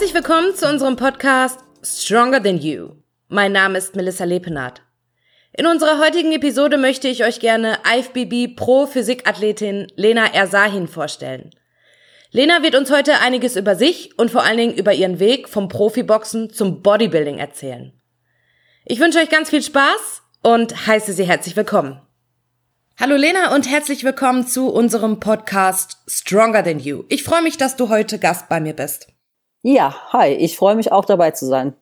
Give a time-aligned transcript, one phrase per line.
[0.00, 2.92] Herzlich willkommen zu unserem Podcast Stronger Than You.
[3.28, 4.80] Mein Name ist Melissa Lepenath.
[5.52, 11.50] In unserer heutigen Episode möchte ich euch gerne IFBB Pro Physikathletin Lena Ersahin vorstellen.
[12.30, 15.68] Lena wird uns heute einiges über sich und vor allen Dingen über ihren Weg vom
[15.68, 17.92] Profiboxen zum Bodybuilding erzählen.
[18.86, 22.00] Ich wünsche euch ganz viel Spaß und heiße Sie herzlich willkommen.
[22.98, 27.04] Hallo Lena und herzlich willkommen zu unserem Podcast Stronger Than You.
[27.10, 29.08] Ich freue mich, dass du heute Gast bei mir bist.
[29.62, 31.74] Ja, hi, ich freue mich auch dabei zu sein.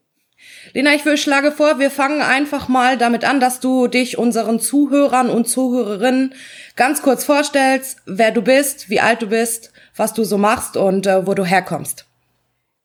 [0.72, 5.30] Lena, ich schlage vor, wir fangen einfach mal damit an, dass du dich unseren Zuhörern
[5.30, 6.34] und Zuhörerinnen
[6.76, 11.06] ganz kurz vorstellst, wer du bist, wie alt du bist, was du so machst und
[11.06, 12.06] äh, wo du herkommst.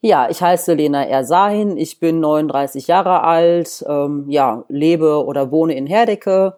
[0.01, 5.75] Ja, ich heiße Lena Ersahin, ich bin 39 Jahre alt, ähm, ja, lebe oder wohne
[5.75, 6.57] in Herdecke,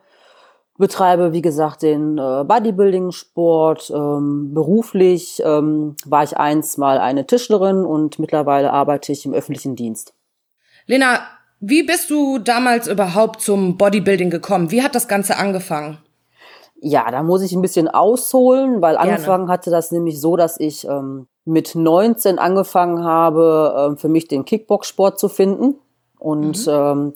[0.77, 3.91] betreibe, wie gesagt, den äh, Bodybuilding-Sport.
[3.95, 9.75] Ähm, beruflich ähm, war ich einst mal eine Tischlerin und mittlerweile arbeite ich im öffentlichen
[9.75, 10.13] Dienst.
[10.85, 11.19] Lena,
[11.59, 14.71] wie bist du damals überhaupt zum Bodybuilding gekommen?
[14.71, 15.97] Wie hat das Ganze angefangen?
[16.81, 19.13] Ja, da muss ich ein bisschen ausholen, weil Gerne.
[19.13, 24.27] angefangen hatte das nämlich so, dass ich ähm, mit 19 angefangen habe, ähm, für mich
[24.27, 25.75] den Kickbox-Sport zu finden.
[26.19, 26.73] Und mhm.
[26.73, 27.13] ähm,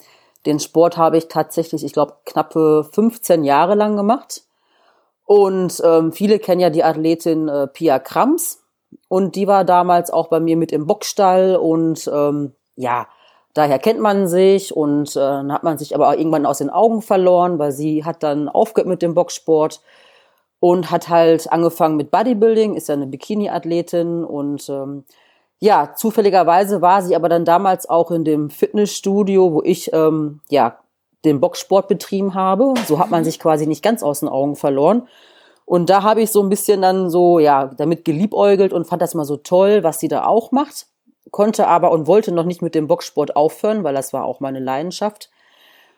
[0.49, 4.43] den Sport habe ich tatsächlich, ich glaube, knappe 15 Jahre lang gemacht.
[5.25, 8.63] Und ähm, viele kennen ja die Athletin äh, Pia Krams.
[9.07, 11.55] Und die war damals auch bei mir mit im Boxstall.
[11.55, 13.07] Und ähm, ja,
[13.53, 14.75] daher kennt man sich.
[14.75, 18.03] Und äh, dann hat man sich aber auch irgendwann aus den Augen verloren, weil sie
[18.03, 19.81] hat dann aufgehört mit dem Boxsport
[20.59, 25.05] und hat halt angefangen mit Bodybuilding, ist ja eine Bikini-Athletin und ähm,
[25.59, 30.79] ja, zufälligerweise war sie aber dann damals auch in dem Fitnessstudio, wo ich ähm, ja
[31.25, 32.73] den Boxsport betrieben habe.
[32.87, 35.07] So hat man sich quasi nicht ganz aus den Augen verloren.
[35.65, 39.13] Und da habe ich so ein bisschen dann so, ja, damit geliebäugelt und fand das
[39.13, 40.87] mal so toll, was sie da auch macht.
[41.29, 44.59] Konnte aber und wollte noch nicht mit dem Boxsport aufhören, weil das war auch meine
[44.59, 45.29] Leidenschaft.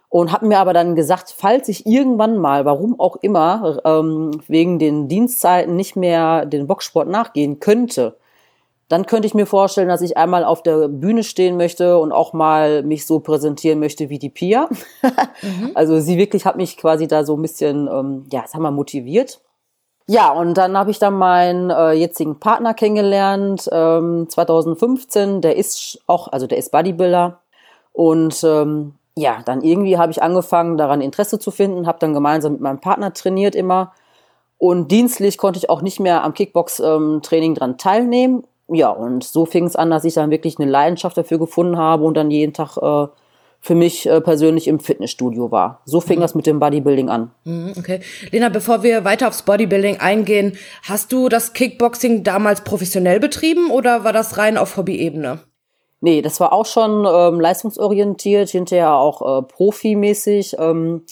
[0.09, 4.77] Und habe mir aber dann gesagt, falls ich irgendwann mal, warum auch immer, ähm, wegen
[4.77, 8.17] den Dienstzeiten nicht mehr den Boxsport nachgehen könnte,
[8.91, 12.33] dann könnte ich mir vorstellen, dass ich einmal auf der Bühne stehen möchte und auch
[12.33, 14.67] mal mich so präsentieren möchte wie die Pia.
[15.41, 15.71] mhm.
[15.75, 19.39] Also sie wirklich hat mich quasi da so ein bisschen, ähm, ja, sag mal, motiviert.
[20.07, 25.39] Ja, und dann habe ich dann meinen äh, jetzigen Partner kennengelernt, ähm, 2015.
[25.39, 27.39] Der ist auch, also der ist Bodybuilder.
[27.93, 32.51] Und ähm, ja, dann irgendwie habe ich angefangen, daran Interesse zu finden, habe dann gemeinsam
[32.51, 33.93] mit meinem Partner trainiert immer.
[34.57, 38.43] Und dienstlich konnte ich auch nicht mehr am Kickbox-Training ähm, dran teilnehmen
[38.73, 42.03] ja, und so fing es an, dass ich dann wirklich eine Leidenschaft dafür gefunden habe
[42.03, 43.07] und dann jeden Tag äh,
[43.59, 45.81] für mich äh, persönlich im Fitnessstudio war.
[45.85, 46.21] So fing mhm.
[46.21, 47.31] das mit dem Bodybuilding an.
[47.43, 47.99] Mhm, okay.
[48.31, 54.03] Lena, bevor wir weiter aufs Bodybuilding eingehen, hast du das Kickboxing damals professionell betrieben oder
[54.03, 55.39] war das rein auf Hobbyebene?
[55.99, 60.55] Nee, das war auch schon ähm, leistungsorientiert, hinterher auch äh, profimäßig.
[60.57, 61.03] Ähm,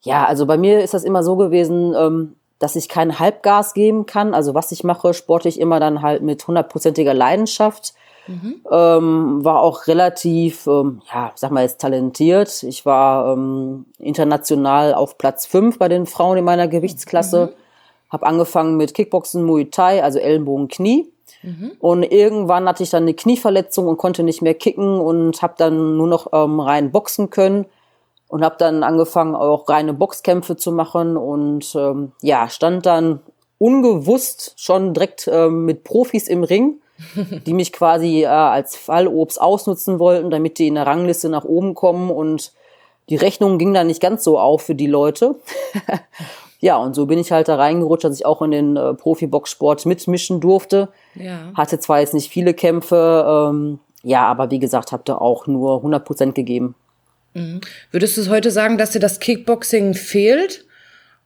[0.00, 4.06] ja, also bei mir ist das immer so gewesen, ähm, dass ich kein Halbgas geben
[4.06, 4.34] kann.
[4.34, 7.94] Also was ich mache, sporte ich immer dann halt mit hundertprozentiger Leidenschaft.
[8.26, 8.62] Mhm.
[8.70, 12.62] Ähm, war auch relativ, ähm, ja, sag mal jetzt talentiert.
[12.62, 17.46] Ich war ähm, international auf Platz fünf bei den Frauen in meiner Gewichtsklasse.
[17.46, 18.10] Mhm.
[18.10, 21.10] Habe angefangen mit Kickboxen, Muay Thai, also Ellenbogen, Knie.
[21.42, 21.72] Mhm.
[21.80, 25.96] Und irgendwann hatte ich dann eine Knieverletzung und konnte nicht mehr kicken und habe dann
[25.96, 27.66] nur noch ähm, rein boxen können
[28.34, 33.20] und habe dann angefangen, auch reine Boxkämpfe zu machen und ähm, ja, stand dann
[33.58, 36.80] ungewusst schon direkt ähm, mit Profis im Ring,
[37.46, 41.76] die mich quasi äh, als Fallobst ausnutzen wollten, damit die in der Rangliste nach oben
[41.76, 42.52] kommen und
[43.08, 45.36] die Rechnung ging dann nicht ganz so auf für die Leute.
[46.58, 49.86] ja, und so bin ich halt da reingerutscht, dass ich auch in den äh, Profiboxsport
[49.86, 50.88] mitmischen durfte.
[51.14, 51.52] Ja.
[51.54, 55.76] Hatte zwar jetzt nicht viele Kämpfe, ähm, ja, aber wie gesagt, habe da auch nur
[55.76, 56.74] 100 Prozent gegeben.
[57.34, 57.60] Mhm.
[57.90, 60.64] Würdest du heute sagen, dass dir das Kickboxing fehlt?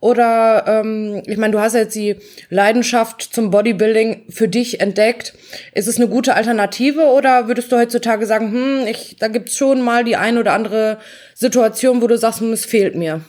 [0.00, 2.16] Oder ähm, ich meine, du hast jetzt die
[2.50, 5.34] Leidenschaft zum Bodybuilding für dich entdeckt.
[5.74, 9.82] Ist es eine gute Alternative oder würdest du heutzutage sagen, hm, ich, da gibt's schon
[9.82, 10.98] mal die ein oder andere
[11.34, 13.22] Situation, wo du sagst, hm, es fehlt mir?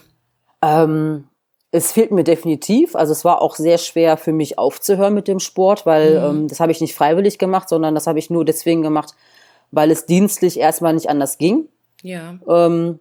[0.62, 1.24] Ähm,
[1.72, 2.94] es fehlt mir definitiv.
[2.94, 6.38] Also es war auch sehr schwer für mich aufzuhören mit dem Sport, weil mhm.
[6.38, 9.14] ähm, das habe ich nicht freiwillig gemacht, sondern das habe ich nur deswegen gemacht,
[9.72, 11.68] weil es dienstlich erstmal nicht anders ging.
[12.02, 12.34] Ja.
[12.48, 12.98] Ähm,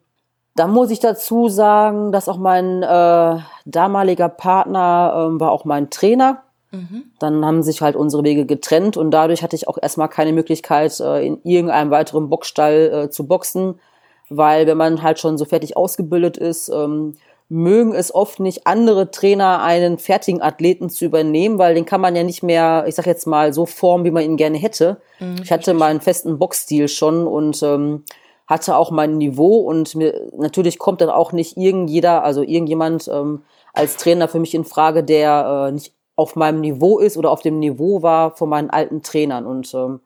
[0.56, 5.90] da muss ich dazu sagen, dass auch mein äh, damaliger Partner äh, war auch mein
[5.90, 6.44] Trainer.
[6.72, 7.06] Mhm.
[7.20, 11.00] Dann haben sich halt unsere Wege getrennt und dadurch hatte ich auch erstmal keine Möglichkeit,
[11.00, 13.80] äh, in irgendeinem weiteren Boxstall äh, zu boxen,
[14.30, 17.16] weil wenn man halt schon so fertig ausgebildet ist, ähm,
[17.48, 22.16] mögen es oft nicht, andere Trainer einen fertigen Athleten zu übernehmen, weil den kann man
[22.16, 25.02] ja nicht mehr, ich sag jetzt mal, so formen, wie man ihn gerne hätte.
[25.20, 28.04] Mhm, ich hatte meinen festen Boxstil schon und ähm,
[28.50, 33.44] hatte auch mein Niveau und mir, natürlich kommt dann auch nicht irgendjeder, also irgendjemand ähm,
[33.74, 37.42] als Trainer für mich in Frage, der äh, nicht auf meinem Niveau ist oder auf
[37.42, 40.02] dem Niveau war von meinen alten Trainern und ähm,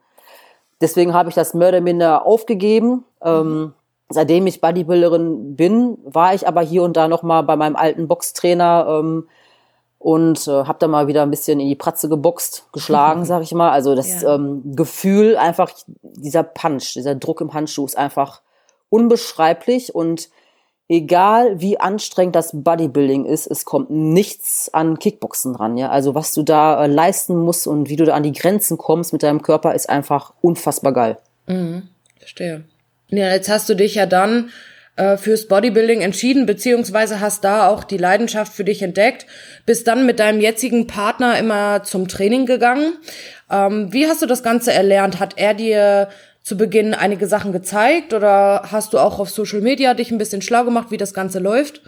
[0.80, 3.04] deswegen habe ich das Mörderminder aufgegeben.
[3.22, 3.72] Ähm, mhm
[4.10, 8.06] seitdem ich Bodybuilderin bin, war ich aber hier und da noch mal bei meinem alten
[8.06, 9.28] Boxtrainer ähm,
[10.04, 13.54] und äh, habe da mal wieder ein bisschen in die Pratze geboxt, geschlagen, sag ich
[13.54, 13.70] mal.
[13.70, 14.34] Also das ja.
[14.34, 15.72] ähm, Gefühl, einfach
[16.02, 18.42] dieser Punch, dieser Druck im Handschuh ist einfach
[18.90, 20.28] unbeschreiblich und
[20.90, 25.78] egal wie anstrengend das Bodybuilding ist, es kommt nichts an Kickboxen dran.
[25.78, 28.76] Ja, also was du da äh, leisten musst und wie du da an die Grenzen
[28.76, 31.16] kommst mit deinem Körper, ist einfach unfassbar geil.
[31.46, 32.64] Mhm, verstehe.
[33.08, 34.50] Ja, jetzt hast du dich ja dann
[34.96, 39.26] äh, fürs Bodybuilding entschieden, beziehungsweise hast da auch die Leidenschaft für dich entdeckt,
[39.66, 42.92] bist dann mit deinem jetzigen Partner immer zum Training gegangen.
[43.50, 45.20] Ähm, wie hast du das Ganze erlernt?
[45.20, 46.08] Hat er dir
[46.42, 50.42] zu Beginn einige Sachen gezeigt oder hast du auch auf Social Media dich ein bisschen
[50.42, 51.82] schlau gemacht, wie das Ganze läuft?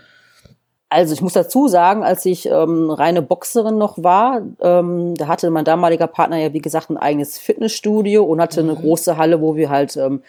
[0.89, 5.51] Also ich muss dazu sagen, als ich ähm, reine Boxerin noch war, ähm, da hatte
[5.51, 8.71] mein damaliger Partner ja wie gesagt ein eigenes Fitnessstudio und hatte mhm.
[8.71, 10.23] eine große Halle, wo wir halt ähm,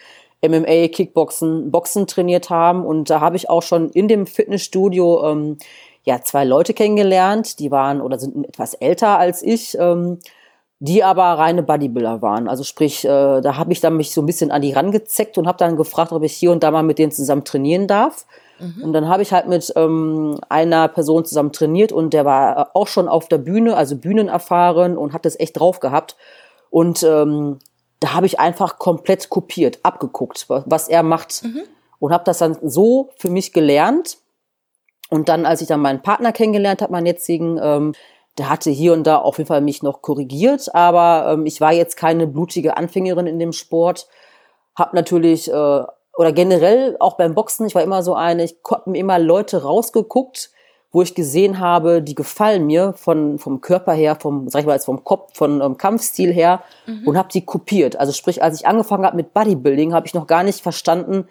[0.46, 2.84] MMA, Kickboxen, Boxen trainiert haben.
[2.84, 5.58] Und da habe ich auch schon in dem Fitnessstudio ähm,
[6.04, 9.76] ja zwei Leute kennengelernt, die waren oder sind etwas älter als ich.
[9.78, 10.18] Ähm,
[10.80, 12.48] die aber reine Bodybuilder waren.
[12.48, 15.48] Also sprich, äh, da habe ich dann mich so ein bisschen an die rangezeckt und
[15.48, 18.26] habe dann gefragt, ob ich hier und da mal mit denen zusammen trainieren darf.
[18.60, 18.84] Mhm.
[18.84, 22.86] Und dann habe ich halt mit ähm, einer Person zusammen trainiert und der war auch
[22.86, 26.16] schon auf der Bühne, also Bühnen erfahren und hat das echt drauf gehabt.
[26.70, 27.58] Und ähm,
[28.00, 31.62] da habe ich einfach komplett kopiert, abgeguckt, was er macht mhm.
[31.98, 34.18] und habe das dann so für mich gelernt.
[35.10, 37.94] Und dann, als ich dann meinen Partner kennengelernt habe, meinen jetzigen, ähm,
[38.36, 41.72] der hatte hier und da auf jeden Fall mich noch korrigiert, aber ähm, ich war
[41.72, 44.06] jetzt keine blutige Anfängerin in dem Sport.
[44.76, 45.82] Hab natürlich äh,
[46.18, 49.62] oder generell auch beim Boxen, ich war immer so eine, ich habe mir immer Leute
[49.62, 50.50] rausgeguckt,
[50.90, 54.74] wo ich gesehen habe, die gefallen mir von, vom Körper her, vom, sag ich mal,
[54.74, 57.06] jetzt vom Kopf, von ähm, Kampfstil her mhm.
[57.06, 57.96] und habe die kopiert.
[57.96, 61.28] Also sprich, als ich angefangen habe mit Bodybuilding, habe ich noch gar nicht verstanden,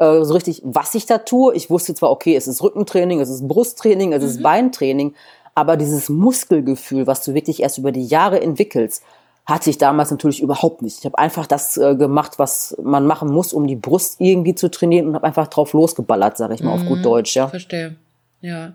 [0.00, 1.54] äh, so richtig, was ich da tue.
[1.54, 4.28] Ich wusste zwar, okay, es ist Rückentraining, es ist Brusttraining, es mhm.
[4.28, 5.14] ist Beintraining,
[5.54, 9.04] aber dieses Muskelgefühl, was du wirklich erst über die Jahre entwickelst,
[9.46, 10.98] hatte ich damals natürlich überhaupt nicht.
[10.98, 14.70] Ich habe einfach das äh, gemacht, was man machen muss, um die Brust irgendwie zu
[14.70, 16.82] trainieren und habe einfach drauf losgeballert, sage ich mal mhm.
[16.82, 17.02] auf gut mhm.
[17.02, 17.36] Deutsch.
[17.36, 17.48] Ja.
[17.48, 17.96] Verstehe.
[18.40, 18.72] Ja.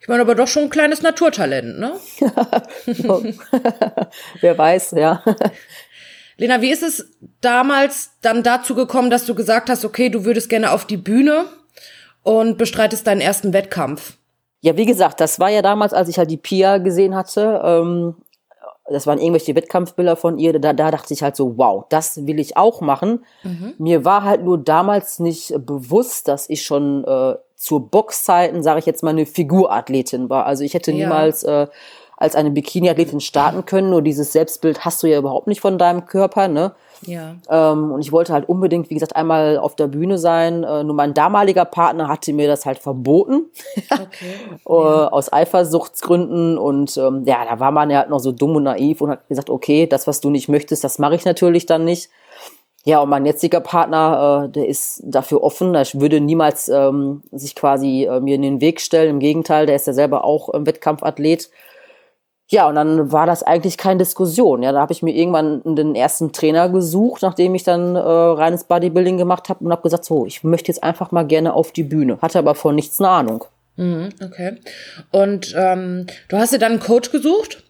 [0.00, 1.92] Ich meine aber doch schon ein kleines Naturtalent, ne?
[4.40, 5.22] Wer weiß, ja.
[6.36, 7.10] Lena, wie ist es
[7.40, 11.46] damals dann dazu gekommen, dass du gesagt hast, okay, du würdest gerne auf die Bühne
[12.22, 14.14] und bestreitest deinen ersten Wettkampf?
[14.60, 17.60] Ja, wie gesagt, das war ja damals, als ich halt die Pia gesehen hatte.
[17.64, 18.16] Ähm,
[18.88, 20.58] das waren irgendwelche Wettkampfbilder von ihr.
[20.58, 23.24] Da, da dachte ich halt so, wow, das will ich auch machen.
[23.42, 23.74] Mhm.
[23.78, 28.86] Mir war halt nur damals nicht bewusst, dass ich schon äh, zur Boxzeiten, sage ich
[28.86, 30.46] jetzt mal, eine Figurathletin war.
[30.46, 31.06] Also ich hätte ja.
[31.06, 31.66] niemals äh,
[32.16, 33.90] als eine Bikini-Athletin starten können.
[33.90, 36.72] Nur dieses Selbstbild hast du ja überhaupt nicht von deinem Körper, ne?
[37.02, 37.36] Ja.
[37.50, 40.64] Ähm, und ich wollte halt unbedingt, wie gesagt, einmal auf der Bühne sein.
[40.64, 43.46] Äh, nur mein damaliger Partner hatte mir das halt verboten.
[43.90, 44.34] Okay.
[44.68, 45.08] äh, ja.
[45.08, 46.58] Aus Eifersuchtsgründen.
[46.58, 49.28] Und ähm, ja, da war man ja halt noch so dumm und naiv und hat
[49.28, 52.10] gesagt, okay, das, was du nicht möchtest, das mache ich natürlich dann nicht.
[52.86, 55.74] Ja, und mein jetziger Partner, äh, der ist dafür offen.
[55.74, 59.10] Ich würde niemals ähm, sich quasi äh, mir in den Weg stellen.
[59.10, 61.50] Im Gegenteil, der ist ja selber auch ähm, Wettkampfathlet.
[62.48, 64.62] Ja, und dann war das eigentlich keine Diskussion.
[64.62, 68.62] Ja, da habe ich mir irgendwann den ersten Trainer gesucht, nachdem ich dann äh, reines
[68.62, 71.82] Bodybuilding gemacht habe und habe gesagt, so, ich möchte jetzt einfach mal gerne auf die
[71.82, 72.18] Bühne.
[72.22, 73.44] Hatte aber von nichts eine Ahnung.
[73.74, 74.58] Mhm, okay.
[75.10, 77.64] Und ähm, du hast dir dann einen Coach gesucht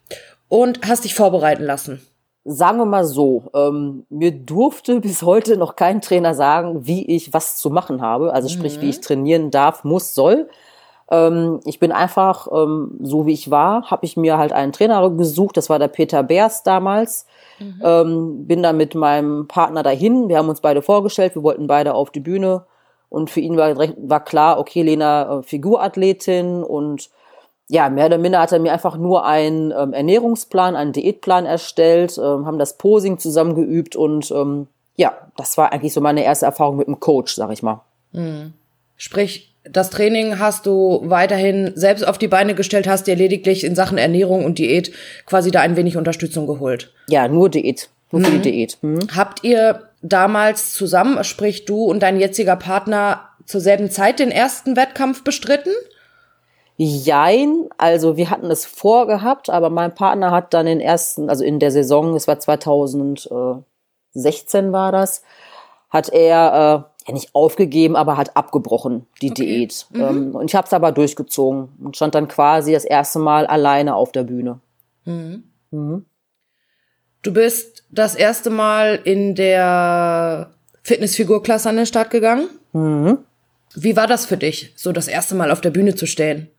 [0.49, 2.07] und hast dich vorbereiten lassen
[2.47, 7.33] sagen wir mal so, ähm, mir durfte bis heute noch kein Trainer sagen, wie ich
[7.33, 8.33] was zu machen habe.
[8.33, 8.83] Also sprich, mhm.
[8.83, 10.49] wie ich trainieren darf, muss, soll.
[11.11, 15.09] Ähm, ich bin einfach, ähm, so wie ich war, habe ich mir halt einen Trainer
[15.11, 15.57] gesucht.
[15.57, 17.27] Das war der Peter Beers damals.
[17.59, 17.83] Mhm.
[17.85, 20.29] Ähm, bin dann mit meinem Partner dahin.
[20.29, 21.35] Wir haben uns beide vorgestellt.
[21.35, 22.65] Wir wollten beide auf die Bühne.
[23.09, 27.11] Und für ihn war, war klar, okay, Lena, äh, Figurathletin und
[27.69, 32.17] ja, mehr oder minder hat er mir einfach nur einen ähm, Ernährungsplan, einen Diätplan erstellt,
[32.19, 36.77] ähm, haben das Posing zusammengeübt und ähm, ja, das war eigentlich so meine erste Erfahrung
[36.77, 37.83] mit dem Coach, sag ich mal.
[38.13, 38.53] Mhm.
[38.97, 43.75] Sprich, das Training hast du weiterhin selbst auf die Beine gestellt, hast dir lediglich in
[43.75, 44.93] Sachen Ernährung und Diät
[45.27, 46.93] quasi da ein wenig Unterstützung geholt.
[47.09, 47.91] Ja, nur Diät.
[48.13, 48.43] Nur für die mhm.
[48.43, 48.79] Diät.
[48.83, 49.09] Mhm.
[49.17, 54.77] Habt ihr damals zusammen, sprich du und dein jetziger Partner, zur selben Zeit den ersten
[54.77, 55.73] Wettkampf bestritten?
[56.79, 61.59] Jein, also wir hatten es vorgehabt, aber mein Partner hat dann den ersten, also in
[61.59, 63.65] der Saison, es war 2016
[64.73, 65.23] war das,
[65.89, 69.45] hat er äh, ja nicht aufgegeben, aber hat abgebrochen, die okay.
[69.47, 69.87] Diät.
[69.91, 70.01] Mhm.
[70.01, 73.95] Ähm, und ich habe es aber durchgezogen und stand dann quasi das erste Mal alleine
[73.95, 74.61] auf der Bühne.
[75.07, 75.45] Mhm.
[75.71, 76.05] Mhm.
[77.23, 80.51] Du bist das erste Mal in der
[80.83, 82.49] Fitnessfigurklasse an den Start gegangen.
[82.73, 83.19] Mhm.
[83.75, 86.51] Wie war das für dich, so das erste Mal auf der Bühne zu stehen?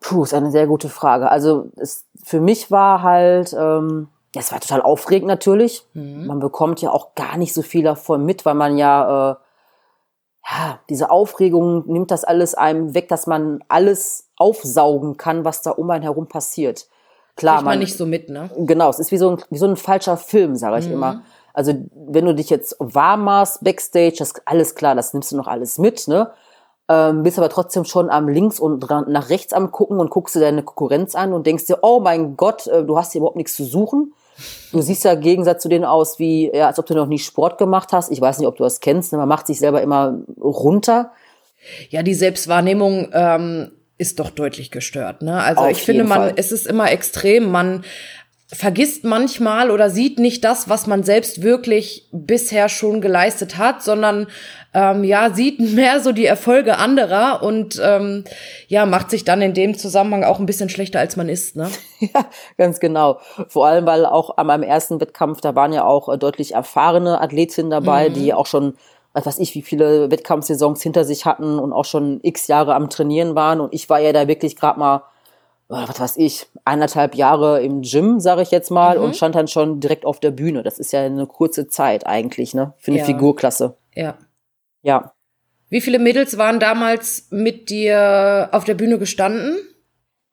[0.00, 1.30] Puh, ist eine sehr gute Frage.
[1.30, 5.84] Also es, für mich war halt, ähm, ja, es war total aufregend natürlich.
[5.94, 6.26] Mhm.
[6.26, 9.36] Man bekommt ja auch gar nicht so viel davon mit, weil man ja, äh,
[10.50, 15.72] ja, diese Aufregung nimmt das alles einem weg, dass man alles aufsaugen kann, was da
[15.72, 16.88] um einen herum passiert.
[17.36, 18.50] Klar, man, man nicht so mit, ne?
[18.56, 20.94] Genau, es ist wie so ein, wie so ein falscher Film, sage ich mhm.
[20.94, 21.22] immer.
[21.52, 25.36] Also wenn du dich jetzt warm machst, Backstage, das ist alles klar, das nimmst du
[25.36, 26.30] noch alles mit, ne?
[26.88, 30.40] Ähm, bist aber trotzdem schon am links und nach rechts am gucken und guckst dir
[30.40, 33.56] deine Konkurrenz an und denkst dir, oh mein Gott, äh, du hast hier überhaupt nichts
[33.56, 34.14] zu suchen.
[34.72, 37.18] Du siehst ja im Gegensatz zu denen aus, wie, ja, als ob du noch nie
[37.18, 38.10] Sport gemacht hast.
[38.10, 39.12] Ich weiß nicht, ob du das kennst.
[39.12, 39.18] Ne?
[39.18, 41.10] Man macht sich selber immer runter.
[41.90, 45.22] Ja, die Selbstwahrnehmung ähm, ist doch deutlich gestört.
[45.22, 45.42] Ne?
[45.42, 46.32] Also Auf ich finde, man, Fall.
[46.36, 47.50] es ist immer extrem.
[47.50, 47.84] Man
[48.50, 54.28] vergisst manchmal oder sieht nicht das, was man selbst wirklich bisher schon geleistet hat, sondern
[54.74, 58.24] ähm, ja sieht mehr so die Erfolge anderer und ähm,
[58.68, 61.56] ja macht sich dann in dem Zusammenhang auch ein bisschen schlechter als man ist.
[61.56, 61.68] Ne?
[62.00, 63.18] Ja, ganz genau.
[63.48, 67.20] Vor allem, weil auch an meinem ersten Wettkampf da waren ja auch äh, deutlich erfahrene
[67.20, 68.14] Athletinnen dabei, mhm.
[68.14, 68.74] die auch schon
[69.14, 72.88] was weiß ich, wie viele Wettkampfsaisons hinter sich hatten und auch schon x Jahre am
[72.88, 73.60] Trainieren waren.
[73.60, 75.02] Und ich war ja da wirklich gerade mal
[75.68, 79.04] was weiß ich, eineinhalb Jahre im Gym, sage ich jetzt mal, mhm.
[79.04, 80.62] und stand dann schon direkt auf der Bühne.
[80.62, 82.72] Das ist ja eine kurze Zeit eigentlich, ne?
[82.78, 83.04] Für eine ja.
[83.04, 83.76] Figurklasse.
[83.94, 84.14] Ja.
[84.88, 85.12] Ja.
[85.68, 89.58] Wie viele Mädels waren damals mit dir auf der Bühne gestanden?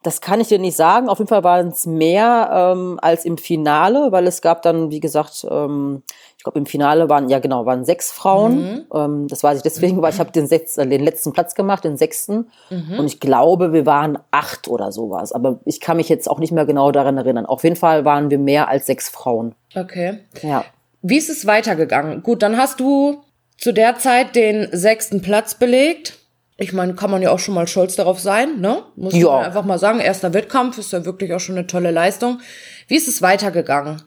[0.02, 1.10] Das kann ich dir nicht sagen.
[1.10, 5.02] Auf jeden Fall waren es mehr ähm, als im Finale, weil es gab dann, wie
[5.02, 6.04] gesagt, ähm,
[6.38, 8.56] ich glaube im Finale waren ja genau waren sechs Frauen.
[8.56, 8.86] Mhm.
[8.94, 11.98] Ähm, das weiß ich deswegen, weil ich habe den, äh, den letzten Platz gemacht, den
[11.98, 13.00] sechsten, mhm.
[13.00, 15.34] und ich glaube, wir waren acht oder sowas.
[15.34, 17.46] Aber ich kann mich jetzt auch nicht mehr genau daran erinnern.
[17.46, 19.54] Auf jeden Fall waren wir mehr als sechs Frauen.
[19.76, 20.20] Okay.
[20.44, 20.64] Ja.
[21.02, 22.24] Wie ist es weitergegangen?
[22.24, 23.22] Gut, dann hast du
[23.58, 26.20] zu der Zeit den sechsten Platz belegt
[26.58, 28.84] ich meine, kann man ja auch schon mal stolz darauf sein, ne?
[28.96, 29.28] Muss ja.
[29.28, 32.40] man einfach mal sagen, erster Wettkampf ist ja wirklich auch schon eine tolle Leistung.
[32.88, 34.02] Wie ist es weitergegangen?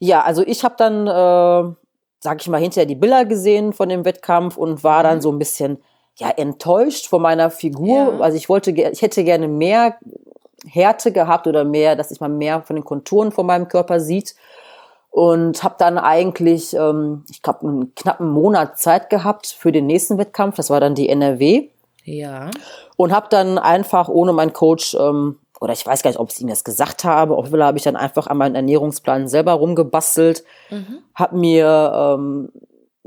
[0.00, 1.74] Ja, also ich habe dann, äh,
[2.18, 5.22] sag ich mal, hinterher die Bilder gesehen von dem Wettkampf und war dann mhm.
[5.22, 5.78] so ein bisschen
[6.16, 8.14] ja enttäuscht von meiner Figur.
[8.14, 8.20] Ja.
[8.20, 9.96] Also ich wollte, ich hätte gerne mehr
[10.66, 14.34] Härte gehabt oder mehr, dass ich mal mehr von den Konturen von meinem Körper sieht
[15.16, 20.18] und habe dann eigentlich, ähm, ich glaube, einen knappen Monat Zeit gehabt für den nächsten
[20.18, 20.56] Wettkampf.
[20.56, 21.70] Das war dann die NRW.
[22.04, 22.50] Ja.
[22.98, 26.38] Und habe dann einfach ohne meinen Coach, ähm, oder ich weiß gar nicht, ob ich
[26.42, 29.52] ihm das gesagt habe, auf jeden Fall habe ich dann einfach an meinen Ernährungsplan selber
[29.54, 30.98] rumgebastelt, mhm.
[31.14, 32.50] habe mir ähm,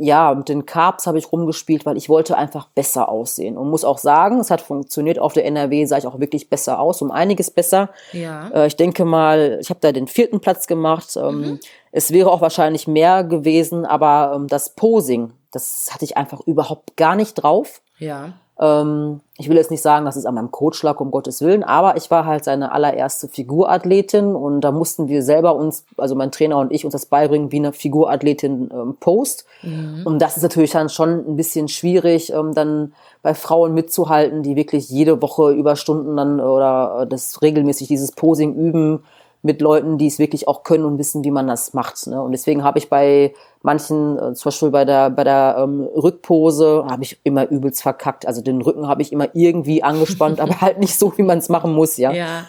[0.02, 3.58] ja, mit den Carbs habe ich rumgespielt, weil ich wollte einfach besser aussehen.
[3.58, 5.20] Und muss auch sagen, es hat funktioniert.
[5.20, 7.90] Auf der NRW sah ich auch wirklich besser aus, um einiges besser.
[8.14, 8.50] Ja.
[8.50, 11.18] Äh, ich denke mal, ich habe da den vierten Platz gemacht.
[11.18, 11.60] Ähm, mhm.
[11.92, 16.96] Es wäre auch wahrscheinlich mehr gewesen, aber ähm, das Posing, das hatte ich einfach überhaupt
[16.98, 17.82] gar nicht drauf.
[17.98, 18.34] Ja.
[18.60, 21.64] Ähm, ich will jetzt nicht sagen, dass es an meinem Coach lag, um Gottes Willen,
[21.64, 26.32] aber ich war halt seine allererste Figurathletin und da mussten wir selber uns, also mein
[26.32, 29.46] Trainer und ich, uns das beibringen, wie eine Figurathletin ähm, post.
[29.62, 30.02] Mhm.
[30.04, 34.58] Und das ist natürlich dann schon ein bisschen schwierig, ähm, dann bei Frauen mitzuhalten, die
[34.58, 39.04] wirklich jede Woche über Stunden dann oder äh, das regelmäßig dieses Posing üben
[39.42, 42.08] mit Leuten, die es wirklich auch können und wissen, wie man das macht.
[42.08, 42.22] Ne?
[42.22, 46.86] Und deswegen habe ich bei manchen, äh, zum Beispiel bei der, bei der ähm, Rückpose,
[46.90, 48.28] habe ich immer übelst verkackt.
[48.28, 51.50] Also den Rücken habe ich immer irgendwie angespannt, aber halt nicht so, wie man es
[51.50, 52.12] machen muss, ja.
[52.12, 52.46] Ja.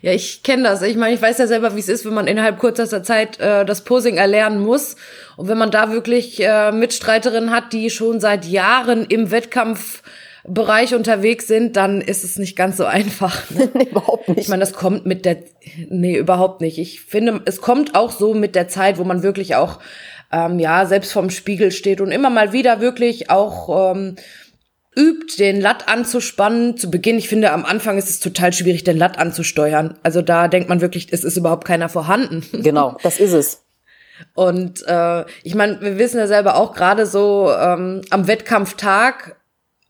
[0.00, 0.82] Ja, ich kenne das.
[0.82, 3.64] Ich meine, ich weiß ja selber, wie es ist, wenn man innerhalb kürzester Zeit äh,
[3.64, 4.96] das Posing erlernen muss.
[5.36, 10.02] Und wenn man da wirklich äh, Mitstreiterinnen hat, die schon seit Jahren im Wettkampf
[10.44, 13.48] Bereich unterwegs sind, dann ist es nicht ganz so einfach.
[13.50, 13.70] Ne?
[13.74, 14.40] nee, überhaupt nicht.
[14.40, 15.38] Ich meine, das kommt mit der,
[15.88, 16.78] nee, überhaupt nicht.
[16.78, 19.78] Ich finde, es kommt auch so mit der Zeit, wo man wirklich auch,
[20.32, 24.16] ähm, ja, selbst vorm Spiegel steht und immer mal wieder wirklich auch ähm,
[24.96, 26.76] übt, den Latt anzuspannen.
[26.76, 29.98] Zu Beginn, ich finde, am Anfang ist es total schwierig, den Latt anzusteuern.
[30.02, 32.44] Also da denkt man wirklich, es ist überhaupt keiner vorhanden.
[32.62, 33.64] Genau, das ist es.
[34.34, 39.36] Und äh, ich meine, wir wissen ja selber auch gerade so ähm, am Wettkampftag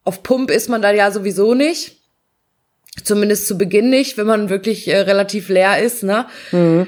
[0.05, 1.99] auf Pump ist man da ja sowieso nicht.
[3.05, 6.27] Zumindest zu Beginn nicht, wenn man wirklich äh, relativ leer ist, ne?
[6.51, 6.87] Mhm.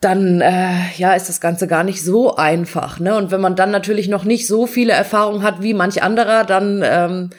[0.00, 3.16] Dann äh, ja, ist das Ganze gar nicht so einfach, ne?
[3.16, 6.82] Und wenn man dann natürlich noch nicht so viele Erfahrungen hat wie manch anderer, dann
[6.84, 7.30] ähm,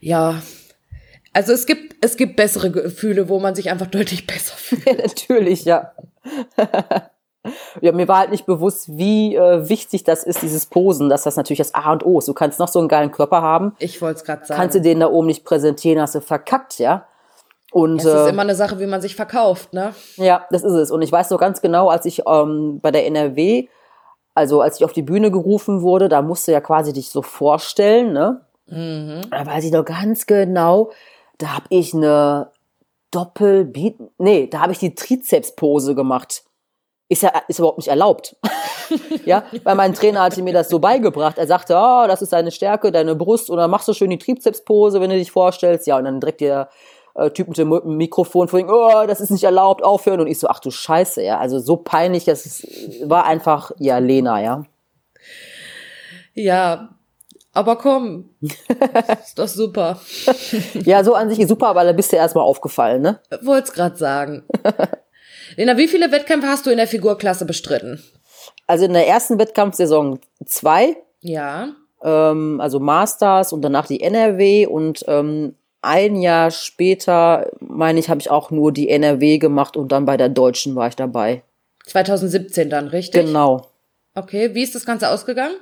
[0.00, 0.40] ja,
[1.32, 4.98] Also es gibt, es gibt bessere Gefühle, wo man sich einfach deutlich besser fühlt.
[4.98, 5.92] Natürlich, ja.
[7.80, 11.36] ja, mir war halt nicht bewusst, wie äh, wichtig das ist, dieses Posen, dass das
[11.36, 12.28] natürlich das A und O ist.
[12.28, 13.74] Du kannst noch so einen geilen Körper haben.
[13.78, 14.60] Ich wollte es gerade sagen.
[14.60, 17.06] Kannst du den da oben nicht präsentieren, hast du verkackt, ja.
[17.70, 19.94] Und, es ist äh, immer eine Sache, wie man sich verkauft, ne?
[20.16, 20.90] Ja, das ist es.
[20.90, 23.68] Und ich weiß so ganz genau, als ich ähm, bei der NRW,
[24.34, 27.22] also als ich auf die Bühne gerufen wurde, da musst du ja quasi dich so
[27.22, 28.40] vorstellen, ne?
[28.66, 29.22] Mhm.
[29.30, 30.90] Da weiß ich doch ganz genau,
[31.38, 32.50] da habe ich eine
[33.10, 33.70] Doppel,
[34.18, 36.44] nee, da habe ich die Trizepspose gemacht.
[37.10, 38.36] Ist ja ist überhaupt nicht erlaubt.
[39.24, 41.38] ja, weil mein Trainer hatte mir das so beigebracht.
[41.38, 44.18] Er sagte, oh, das ist deine Stärke, deine Brust, und dann machst du schön die
[44.18, 45.86] Trizepspose, wenn du dich vorstellst.
[45.86, 46.68] Ja, und dann direkt der
[47.14, 50.20] äh, Typ mit dem Mikrofon vorhin, oh, das ist nicht erlaubt, aufhören.
[50.20, 51.38] Und ich so, ach du Scheiße, ja.
[51.38, 54.64] Also so peinlich, das ist, war einfach, ja, Lena, ja.
[56.34, 56.90] Ja,
[57.52, 59.98] aber komm, ist doch super.
[60.74, 63.20] ja, so an sich ist super, aber da bist du erstmal aufgefallen, ne?
[63.42, 64.44] Wollt's grad sagen.
[65.56, 68.02] Lena, wie viele Wettkämpfe hast du in der Figurklasse bestritten?
[68.66, 70.96] Also in der ersten Wettkampfsaison zwei.
[71.20, 71.70] Ja.
[72.02, 78.20] Ähm, also Masters und danach die NRW und ähm, ein Jahr später, meine ich, habe
[78.20, 81.42] ich auch nur die NRW gemacht und dann bei der Deutschen war ich dabei.
[81.86, 83.24] 2017 dann, richtig?
[83.24, 83.68] Genau.
[84.14, 85.54] Okay, wie ist das Ganze ausgegangen?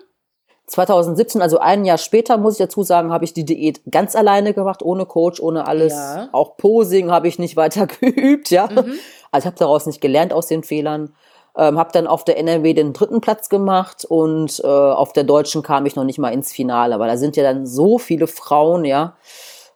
[0.66, 4.52] 2017, also ein Jahr später, muss ich dazu sagen, habe ich die Diät ganz alleine
[4.52, 5.92] gemacht, ohne Coach, ohne alles.
[5.92, 6.28] Ja.
[6.32, 8.68] Auch Posing habe ich nicht weiter geübt, ja.
[8.68, 8.94] Mhm.
[9.36, 11.14] Also ich habe daraus nicht gelernt aus den Fehlern.
[11.56, 15.62] Ähm, habe dann auf der NRW den dritten Platz gemacht und äh, auf der Deutschen
[15.62, 16.94] kam ich noch nicht mal ins Finale.
[16.94, 19.16] Aber da sind ja dann so viele Frauen, ja.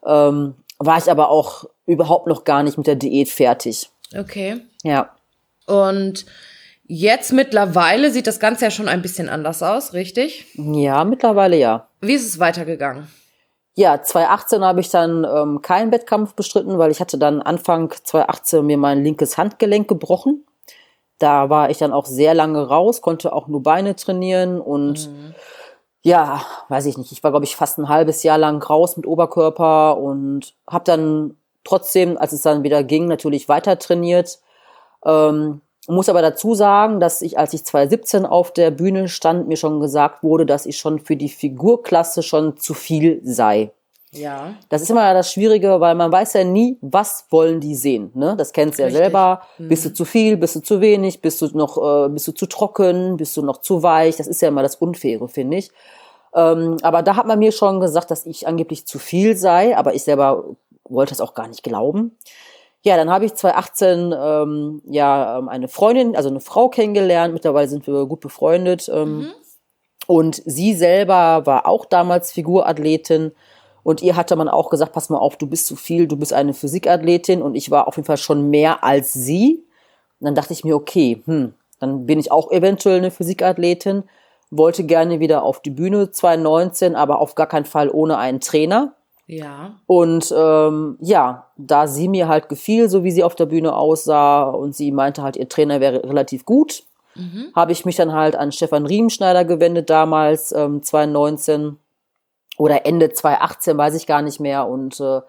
[0.05, 3.91] Ähm, war ich aber auch überhaupt noch gar nicht mit der Diät fertig.
[4.17, 4.61] Okay.
[4.83, 5.11] Ja.
[5.67, 6.27] Und
[6.93, 10.47] Jetzt mittlerweile sieht das Ganze ja schon ein bisschen anders aus, richtig?
[10.55, 11.87] Ja, mittlerweile ja.
[12.01, 13.07] Wie ist es weitergegangen?
[13.81, 18.67] Ja, 2018 habe ich dann ähm, keinen Wettkampf bestritten, weil ich hatte dann Anfang 2018
[18.67, 20.45] mir mein linkes Handgelenk gebrochen.
[21.17, 25.35] Da war ich dann auch sehr lange raus, konnte auch nur Beine trainieren und mhm.
[26.03, 29.07] ja, weiß ich nicht, ich war glaube ich fast ein halbes Jahr lang raus mit
[29.07, 34.41] Oberkörper und habe dann trotzdem, als es dann wieder ging, natürlich weiter trainiert.
[35.07, 39.57] Ähm, muss aber dazu sagen, dass ich, als ich 2017 auf der Bühne stand, mir
[39.57, 43.73] schon gesagt wurde, dass ich schon für die Figurklasse schon zu viel sei.
[44.13, 44.55] Ja.
[44.69, 48.11] Das ist immer das Schwierige, weil man weiß ja nie, was wollen die sehen.
[48.15, 48.35] Ne?
[48.37, 49.43] Das kennst du ja selber.
[49.59, 49.69] Mhm.
[49.69, 52.47] Bist du zu viel, bist du zu wenig, bist du noch, äh, bist du zu
[52.47, 54.17] trocken, bist du noch zu weich.
[54.17, 55.71] Das ist ja immer das Unfaire, finde ich.
[56.35, 59.95] Ähm, aber da hat man mir schon gesagt, dass ich angeblich zu viel sei, aber
[59.95, 60.45] ich selber
[60.85, 62.17] wollte es auch gar nicht glauben.
[62.83, 67.35] Ja, dann habe ich 2018 ähm, ja ähm, eine Freundin, also eine Frau kennengelernt.
[67.35, 68.91] Mittlerweile sind wir gut befreundet.
[68.93, 69.33] Ähm, mhm.
[70.07, 73.33] Und sie selber war auch damals Figurathletin.
[73.83, 76.33] Und ihr hatte man auch gesagt, pass mal auf, du bist zu viel, du bist
[76.33, 77.43] eine Physikathletin.
[77.43, 79.63] Und ich war auf jeden Fall schon mehr als sie.
[80.19, 84.05] Und dann dachte ich mir, okay, hm, dann bin ich auch eventuell eine Physikathletin.
[84.51, 88.95] Wollte gerne wieder auf die Bühne 2019, aber auf gar keinen Fall ohne einen Trainer.
[89.31, 89.77] Ja.
[89.87, 94.51] Und ähm, ja, da sie mir halt gefiel, so wie sie auf der Bühne aussah
[94.51, 96.83] und sie meinte halt, ihr Trainer wäre relativ gut,
[97.15, 97.53] mhm.
[97.55, 101.77] habe ich mich dann halt an Stefan Riemenschneider gewendet damals, ähm, 2019
[102.59, 105.21] oder Ende 2018, weiß ich gar nicht mehr und äh,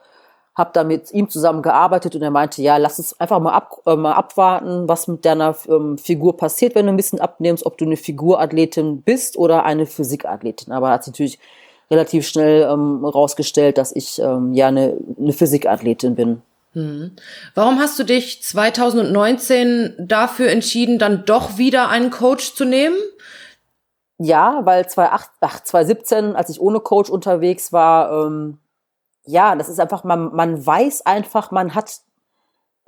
[0.56, 3.82] habe da mit ihm zusammen gearbeitet und er meinte, ja, lass es einfach mal, ab,
[3.86, 7.78] äh, mal abwarten, was mit deiner ähm, Figur passiert, wenn du ein bisschen abnimmst, ob
[7.78, 10.74] du eine Figurathletin bist oder eine Physikathletin.
[10.74, 11.40] Aber er hat natürlich
[11.92, 16.42] relativ schnell ähm, rausgestellt, dass ich ähm, ja eine, eine Physikathletin bin.
[16.74, 17.12] Hm.
[17.54, 22.96] Warum hast du dich 2019 dafür entschieden, dann doch wieder einen Coach zu nehmen?
[24.18, 28.60] Ja, weil 2008, ach, 2017, als ich ohne Coach unterwegs war, ähm,
[29.26, 32.02] ja, das ist einfach, man, man weiß einfach, man hat,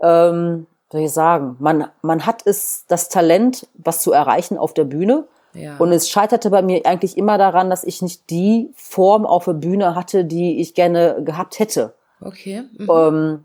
[0.02, 4.86] ähm, soll ich sagen, man, man hat es, das Talent, was zu erreichen auf der
[4.86, 5.28] Bühne.
[5.54, 5.78] Ja.
[5.78, 9.54] Und es scheiterte bei mir eigentlich immer daran, dass ich nicht die Form auf der
[9.54, 11.94] Bühne hatte, die ich gerne gehabt hätte.
[12.22, 12.64] Okay.
[12.78, 12.90] Mhm.
[12.90, 13.44] Ähm,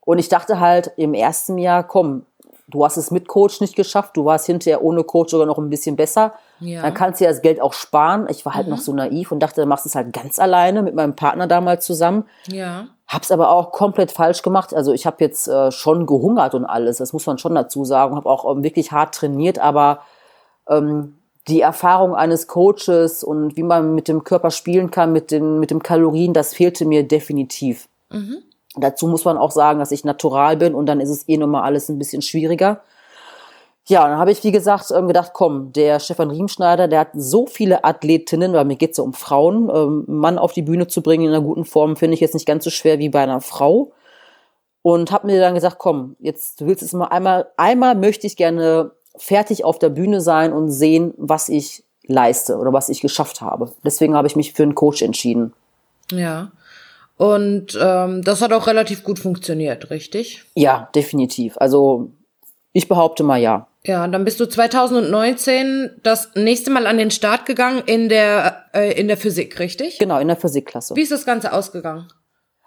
[0.00, 2.24] und ich dachte halt im ersten Jahr, komm,
[2.68, 5.70] du hast es mit Coach nicht geschafft, du warst hinterher ohne Coach sogar noch ein
[5.70, 6.34] bisschen besser.
[6.60, 6.82] Ja.
[6.82, 8.26] Dann kannst du ja das Geld auch sparen.
[8.30, 8.74] Ich war halt mhm.
[8.74, 11.84] noch so naiv und dachte, du machst es halt ganz alleine mit meinem Partner damals
[11.84, 12.24] zusammen.
[12.46, 12.88] Ja.
[13.06, 14.74] Hab's aber auch komplett falsch gemacht.
[14.74, 18.16] Also ich habe jetzt äh, schon gehungert und alles, das muss man schon dazu sagen.
[18.16, 20.00] Habe auch ähm, wirklich hart trainiert, aber
[20.68, 21.17] ähm,
[21.48, 25.70] die Erfahrung eines Coaches und wie man mit dem Körper spielen kann, mit den, mit
[25.70, 27.88] dem Kalorien, das fehlte mir definitiv.
[28.10, 28.38] Mhm.
[28.76, 31.62] Dazu muss man auch sagen, dass ich natural bin und dann ist es eh nochmal
[31.62, 32.82] alles ein bisschen schwieriger.
[33.86, 37.46] Ja, dann habe ich, wie gesagt, ähm, gedacht, komm, der Stefan Riemschneider, der hat so
[37.46, 41.24] viele Athletinnen, weil mir geht's ja um Frauen, ähm, Mann auf die Bühne zu bringen
[41.24, 43.92] in einer guten Form, finde ich jetzt nicht ganz so schwer wie bei einer Frau.
[44.82, 48.36] Und habe mir dann gesagt, komm, jetzt du willst es mal einmal, einmal möchte ich
[48.36, 53.40] gerne fertig auf der Bühne sein und sehen, was ich leiste oder was ich geschafft
[53.40, 53.72] habe.
[53.84, 55.52] Deswegen habe ich mich für einen Coach entschieden.
[56.10, 56.50] Ja.
[57.16, 60.44] Und ähm, das hat auch relativ gut funktioniert, richtig?
[60.54, 61.58] Ja, definitiv.
[61.58, 62.10] Also
[62.72, 63.66] ich behaupte mal ja.
[63.84, 68.98] Ja, dann bist du 2019 das nächste Mal an den Start gegangen in der, äh,
[68.98, 69.98] in der Physik, richtig?
[69.98, 70.94] Genau, in der Physikklasse.
[70.94, 72.06] Wie ist das Ganze ausgegangen?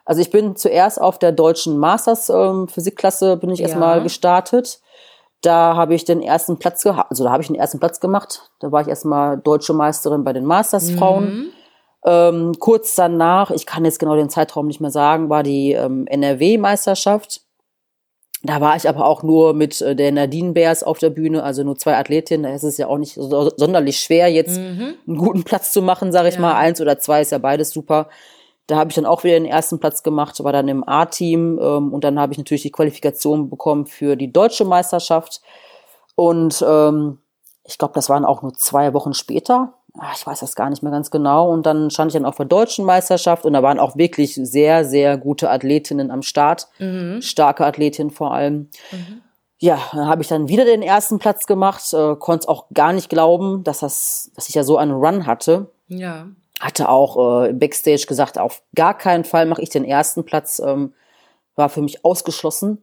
[0.04, 3.68] Also ich bin zuerst auf der deutschen Masters ähm, Physikklasse bin ich ja.
[3.68, 4.82] erstmal gestartet.
[5.42, 8.52] Da habe ich den ersten Platz gehabt, also da habe ich den ersten Platz gemacht.
[8.60, 11.24] Da war ich erstmal deutsche Meisterin bei den Masters Frauen.
[11.26, 11.50] Mhm.
[12.04, 16.08] Ähm, kurz danach, ich kann jetzt genau den Zeitraum nicht mehr sagen, war die ähm,
[16.08, 17.42] NRW-Meisterschaft.
[18.44, 21.64] Da war ich aber auch nur mit äh, der Nadine Beers auf der Bühne, also
[21.64, 22.44] nur zwei Athletinnen.
[22.44, 24.96] Da ist es ja auch nicht so, sonderlich schwer, jetzt mhm.
[25.08, 26.42] einen guten Platz zu machen, sage ich ja.
[26.42, 26.56] mal.
[26.56, 28.10] Eins oder zwei ist ja beides super.
[28.72, 31.94] Da habe ich dann auch wieder den ersten Platz gemacht, war dann im A-Team ähm,
[31.94, 35.42] und dann habe ich natürlich die Qualifikation bekommen für die deutsche Meisterschaft.
[36.16, 37.20] Und ähm,
[37.64, 40.84] ich glaube, das waren auch nur zwei Wochen später ach, ich weiß das gar nicht
[40.84, 41.52] mehr ganz genau.
[41.52, 44.86] Und dann stand ich dann auf der deutschen Meisterschaft und da waren auch wirklich sehr,
[44.86, 46.68] sehr gute Athletinnen am Start.
[46.80, 47.22] Mhm.
[47.22, 48.70] Starke Athletinnen vor allem.
[48.92, 49.22] Mhm.
[49.60, 52.94] Ja, dann habe ich dann wieder den ersten Platz gemacht, äh, konnte es auch gar
[52.94, 55.70] nicht glauben, dass das, dass ich ja so einen Run hatte.
[55.88, 56.28] Ja.
[56.62, 60.94] Hatte auch äh, Backstage gesagt, auf gar keinen Fall mache ich den ersten Platz, ähm,
[61.56, 62.82] war für mich ausgeschlossen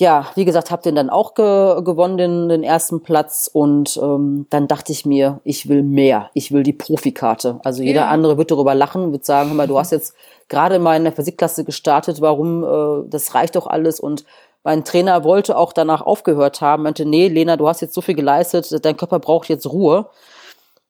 [0.00, 3.50] ja, wie gesagt, habe den dann auch ge gewonnen, den, den ersten Platz.
[3.52, 6.30] Und ähm, dann dachte ich mir, ich will mehr.
[6.34, 7.58] Ich will die Profikarte.
[7.64, 8.08] Also jeder ja.
[8.08, 10.14] andere wird darüber lachen, wird sagen, hör mal, du hast jetzt
[10.46, 13.98] gerade mal in der Physikklasse gestartet, warum, äh, das reicht doch alles.
[13.98, 14.24] Und
[14.62, 18.14] mein Trainer wollte auch danach aufgehört haben, meinte, nee, Lena, du hast jetzt so viel
[18.14, 20.06] geleistet, dein Körper braucht jetzt Ruhe.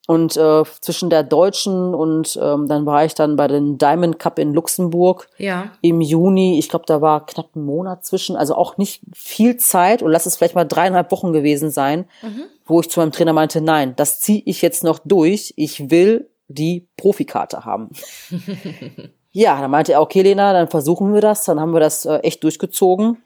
[0.08, 4.38] Und äh, zwischen der deutschen und ähm, dann war ich dann bei den Diamond Cup
[4.38, 5.70] in Luxemburg ja.
[5.82, 6.58] im Juni.
[6.58, 10.24] Ich glaube, da war knapp ein Monat zwischen, also auch nicht viel Zeit und lass
[10.24, 12.44] es vielleicht mal dreieinhalb Wochen gewesen sein, mhm.
[12.64, 15.52] wo ich zu meinem Trainer meinte, nein, das ziehe ich jetzt noch durch.
[15.56, 17.90] Ich will die Profikarte haben.
[19.30, 21.44] ja, dann meinte er, okay, Lena, dann versuchen wir das.
[21.44, 23.22] Dann haben wir das äh, echt durchgezogen.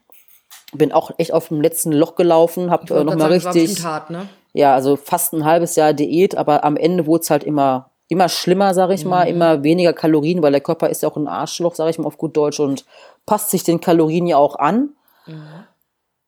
[0.72, 3.84] Bin auch echt auf dem letzten Loch gelaufen, habe äh, nochmal richtig.
[3.84, 4.28] Hart, ne?
[4.52, 8.28] Ja, also fast ein halbes Jahr Diät, aber am Ende wurde es halt immer, immer
[8.28, 9.10] schlimmer, sag ich mhm.
[9.10, 12.06] mal, immer weniger Kalorien, weil der Körper ist ja auch ein Arschloch, sag ich mal
[12.06, 12.84] auf gut Deutsch, und
[13.24, 14.90] passt sich den Kalorien ja auch an.
[15.26, 15.64] Mhm.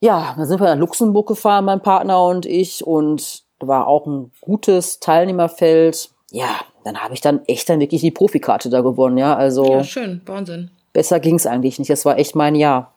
[0.00, 4.32] Ja, dann sind wir nach Luxemburg gefahren, mein Partner und ich, und war auch ein
[4.40, 6.10] gutes Teilnehmerfeld.
[6.30, 9.64] Ja, dann habe ich dann echt dann wirklich die Profikarte da gewonnen, ja, also.
[9.64, 10.70] Ja, schön, Wahnsinn.
[10.92, 12.94] Besser ging's eigentlich nicht, das war echt mein Jahr.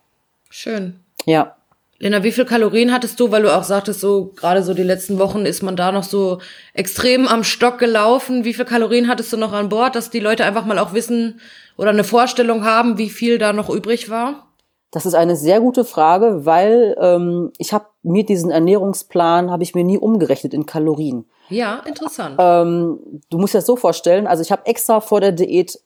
[0.49, 1.01] Schön.
[1.25, 1.56] Ja.
[1.99, 5.17] Lena, wie viel Kalorien hattest du, weil du auch sagtest, so gerade so die letzten
[5.17, 6.39] Wochen ist man da noch so
[6.73, 8.43] extrem am Stock gelaufen.
[8.43, 11.39] Wie viel Kalorien hattest du noch an Bord, dass die Leute einfach mal auch wissen
[11.75, 14.47] oder eine Vorstellung haben, wie viel da noch übrig war?
[14.91, 19.75] Das ist eine sehr gute Frage, weil ähm, ich habe mir diesen Ernährungsplan habe ich
[19.75, 21.25] mir nie umgerechnet in Kalorien.
[21.49, 22.35] Ja, interessant.
[22.39, 24.27] Ähm, du musst dir das so vorstellen.
[24.27, 25.79] Also ich habe extra vor der Diät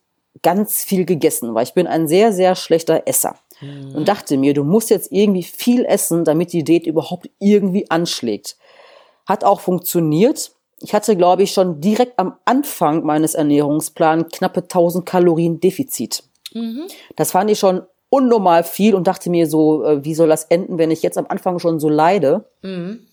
[0.43, 3.95] ganz viel gegessen, weil ich bin ein sehr sehr schlechter Esser mhm.
[3.95, 8.57] und dachte mir, du musst jetzt irgendwie viel essen, damit die Diät überhaupt irgendwie anschlägt.
[9.25, 10.51] Hat auch funktioniert.
[10.79, 16.23] Ich hatte, glaube ich, schon direkt am Anfang meines Ernährungsplans knappe 1000 Kalorien Defizit.
[16.53, 16.87] Mhm.
[17.15, 20.77] Das fand ich schon unnormal viel und dachte mir so, äh, wie soll das enden,
[20.77, 22.45] wenn ich jetzt am Anfang schon so leide?
[22.61, 23.07] Mhm.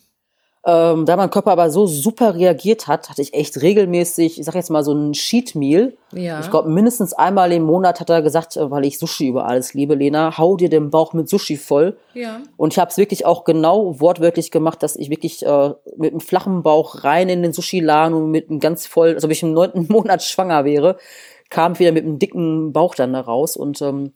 [0.66, 4.54] Ähm, da mein Körper aber so super reagiert hat, hatte ich echt regelmäßig, ich sag
[4.54, 5.96] jetzt mal so ein Sheet Meal.
[6.12, 6.40] Ja.
[6.40, 9.74] Ich glaube, mindestens einmal im Monat hat er gesagt, äh, weil ich Sushi über alles
[9.74, 11.96] liebe, Lena, hau dir den Bauch mit Sushi voll.
[12.12, 12.40] Ja.
[12.56, 16.20] Und ich habe es wirklich auch genau wortwörtlich gemacht, dass ich wirklich äh, mit einem
[16.20, 19.52] flachen Bauch rein in den Sushi-Laden und mit einem ganz voll, als ob ich im
[19.52, 20.96] neunten Monat schwanger wäre,
[21.50, 23.56] kam wieder mit einem dicken Bauch dann da raus.
[23.56, 24.12] Und ähm,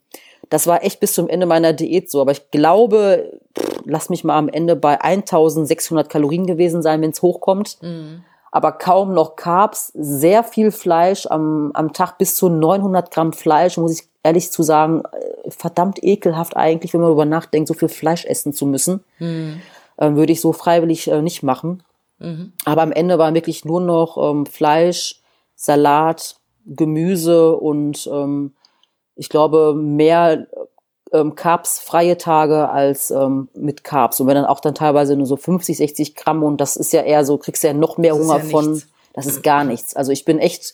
[0.49, 2.21] das war echt bis zum Ende meiner Diät so.
[2.21, 7.11] Aber ich glaube, pff, lass mich mal am Ende bei 1600 Kalorien gewesen sein, wenn
[7.11, 7.77] es hochkommt.
[7.81, 8.23] Mhm.
[8.51, 13.77] Aber kaum noch Carbs, sehr viel Fleisch am, am Tag bis zu 900 Gramm Fleisch,
[13.77, 17.89] muss ich ehrlich zu sagen, äh, verdammt ekelhaft eigentlich, wenn man darüber nachdenkt, so viel
[17.89, 19.03] Fleisch essen zu müssen.
[19.19, 19.61] Mhm.
[19.97, 21.83] Ähm, würde ich so freiwillig äh, nicht machen.
[22.19, 22.53] Mhm.
[22.65, 25.21] Aber am Ende war wirklich nur noch ähm, Fleisch,
[25.55, 28.53] Salat, Gemüse und ähm,
[29.15, 30.47] ich glaube, mehr
[31.11, 34.19] ähm, Carbs freie Tage als ähm, mit Carbs.
[34.19, 37.03] Und wenn dann auch dann teilweise nur so 50, 60 Gramm und das ist ja
[37.03, 38.73] eher so, kriegst du ja noch mehr Hunger ja von.
[38.73, 38.89] Nichts.
[39.13, 39.95] Das ist gar nichts.
[39.95, 40.71] Also ich bin echt,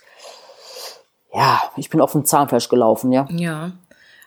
[1.33, 3.27] ja, ich bin auf dem Zahnfleisch gelaufen, ja.
[3.31, 3.73] Ja.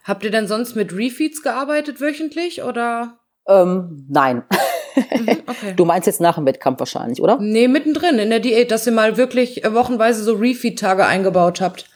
[0.04, 3.18] Habt ihr denn sonst mit Refeeds gearbeitet wöchentlich oder?
[3.48, 4.44] Ähm, nein.
[4.94, 5.72] Mhm, okay.
[5.74, 7.38] Du meinst jetzt nach dem Wettkampf wahrscheinlich, oder?
[7.40, 11.86] Nee, mittendrin in der Diät, dass ihr mal wirklich wochenweise so Refeed-Tage eingebaut habt.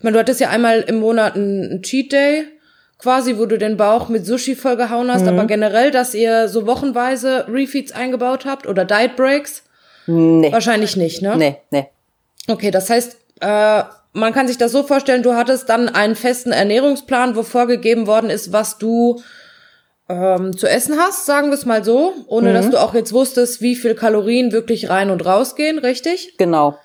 [0.00, 2.44] Ich meine, du hattest ja einmal im Monat einen Cheat Day,
[2.96, 5.28] quasi, wo du den Bauch mit Sushi vollgehauen hast, mhm.
[5.28, 9.62] aber generell, dass ihr so wochenweise Refeeds eingebaut habt oder Diet Breaks?
[10.06, 10.50] Nee.
[10.50, 11.36] Wahrscheinlich nicht, ne?
[11.36, 11.86] Nee, nee.
[12.48, 13.82] Okay, das heißt, äh,
[14.14, 18.30] man kann sich das so vorstellen, du hattest dann einen festen Ernährungsplan, wo vorgegeben worden
[18.30, 19.22] ist, was du
[20.08, 22.54] ähm, zu essen hast, sagen wir es mal so, ohne mhm.
[22.54, 26.38] dass du auch jetzt wusstest, wie viel Kalorien wirklich rein und rausgehen, richtig?
[26.38, 26.78] Genau.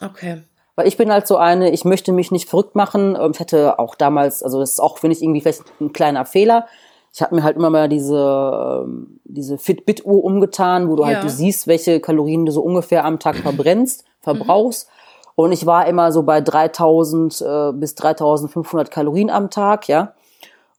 [0.00, 0.38] Okay.
[0.74, 3.16] Weil ich bin halt so eine, ich möchte mich nicht verrückt machen.
[3.20, 6.24] Ähm, ich hätte auch damals, also das ist auch, finde ich, irgendwie vielleicht ein kleiner
[6.24, 6.66] Fehler.
[7.14, 11.20] Ich habe mir halt immer mal diese, ähm, diese Fitbit-Uhr umgetan, wo du halt ja.
[11.20, 14.88] halt du siehst, welche Kalorien du so ungefähr am Tag verbrennst, verbrauchst.
[14.88, 14.92] Mhm.
[15.34, 20.14] Und ich war immer so bei 3000 äh, bis 3500 Kalorien am Tag, ja.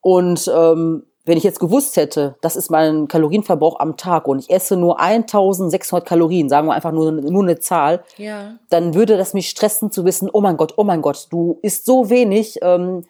[0.01, 4.49] Und ähm, wenn ich jetzt gewusst hätte, das ist mein Kalorienverbrauch am Tag und ich
[4.49, 8.55] esse nur 1600 Kalorien, sagen wir einfach nur, nur eine Zahl, ja.
[8.69, 11.85] dann würde das mich stressen zu wissen, oh mein Gott, oh mein Gott, du isst
[11.85, 13.05] so wenig, ähm,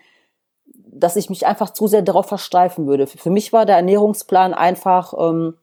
[0.65, 3.07] dass ich mich einfach zu sehr darauf versteifen würde.
[3.07, 5.55] Für mich war der Ernährungsplan einfach, ähm,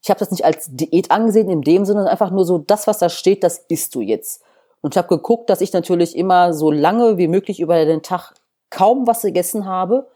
[0.00, 2.98] ich habe das nicht als Diät angesehen in dem Sinne, einfach nur so, das, was
[2.98, 4.42] da steht, das isst du jetzt.
[4.80, 8.34] Und ich habe geguckt, dass ich natürlich immer so lange wie möglich über den Tag
[8.70, 10.06] kaum was gegessen habe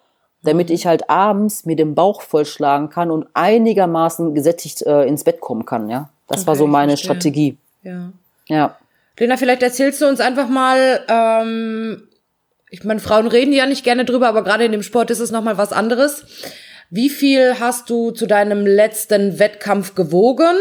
[0.42, 5.40] damit ich halt abends mir den Bauch vollschlagen kann und einigermaßen gesättigt äh, ins Bett
[5.40, 6.10] kommen kann, ja.
[6.26, 7.56] Das okay, war so meine Strategie.
[7.82, 8.12] Ja.
[8.46, 8.76] Ja.
[9.18, 12.08] Lena, vielleicht erzählst du uns einfach mal, ähm,
[12.70, 15.30] ich meine, Frauen reden ja nicht gerne drüber, aber gerade in dem Sport ist es
[15.30, 16.24] nochmal was anderes.
[16.88, 20.56] Wie viel hast du zu deinem letzten Wettkampf gewogen?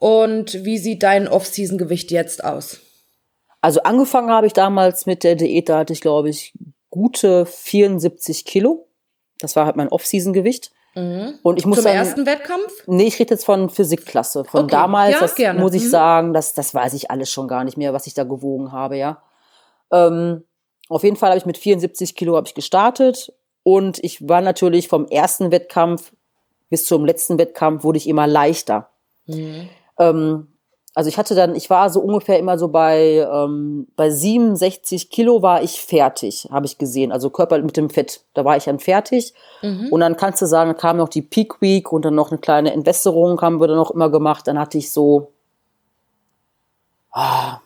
[0.00, 2.80] Und wie sieht dein Off-Season-Gewicht jetzt aus?
[3.60, 6.52] Also angefangen habe ich damals mit der Diät, da hatte ich, glaube ich,
[6.90, 8.87] gute 74 Kilo.
[9.40, 10.72] Das war halt mein Off-Season-Gewicht.
[10.94, 11.38] Mhm.
[11.42, 12.84] Und ich muss Zum sagen, ersten Wettkampf?
[12.86, 14.44] Nee, ich rede jetzt von Physikklasse.
[14.44, 14.70] Von okay.
[14.70, 15.60] damals, ja, das gerne.
[15.60, 15.90] muss ich mhm.
[15.90, 18.96] sagen, das, das weiß ich alles schon gar nicht mehr, was ich da gewogen habe,
[18.96, 19.22] ja.
[19.92, 20.44] Ähm,
[20.88, 24.88] auf jeden Fall habe ich mit 74 Kilo habe ich gestartet und ich war natürlich
[24.88, 26.12] vom ersten Wettkampf
[26.70, 28.90] bis zum letzten Wettkampf wurde ich immer leichter.
[29.26, 29.68] Mhm.
[29.98, 30.48] Ähm,
[30.98, 35.42] also ich hatte dann, ich war so ungefähr immer so bei, ähm, bei 67 Kilo
[35.42, 37.12] war ich fertig, habe ich gesehen.
[37.12, 39.32] Also Körper mit dem Fett, da war ich dann fertig.
[39.62, 39.90] Mhm.
[39.92, 42.72] Und dann kannst du sagen, kam noch die Peak Week und dann noch eine kleine
[42.72, 44.48] Entwässerung haben wir dann noch immer gemacht.
[44.48, 45.30] Dann hatte ich so
[47.12, 47.60] ah,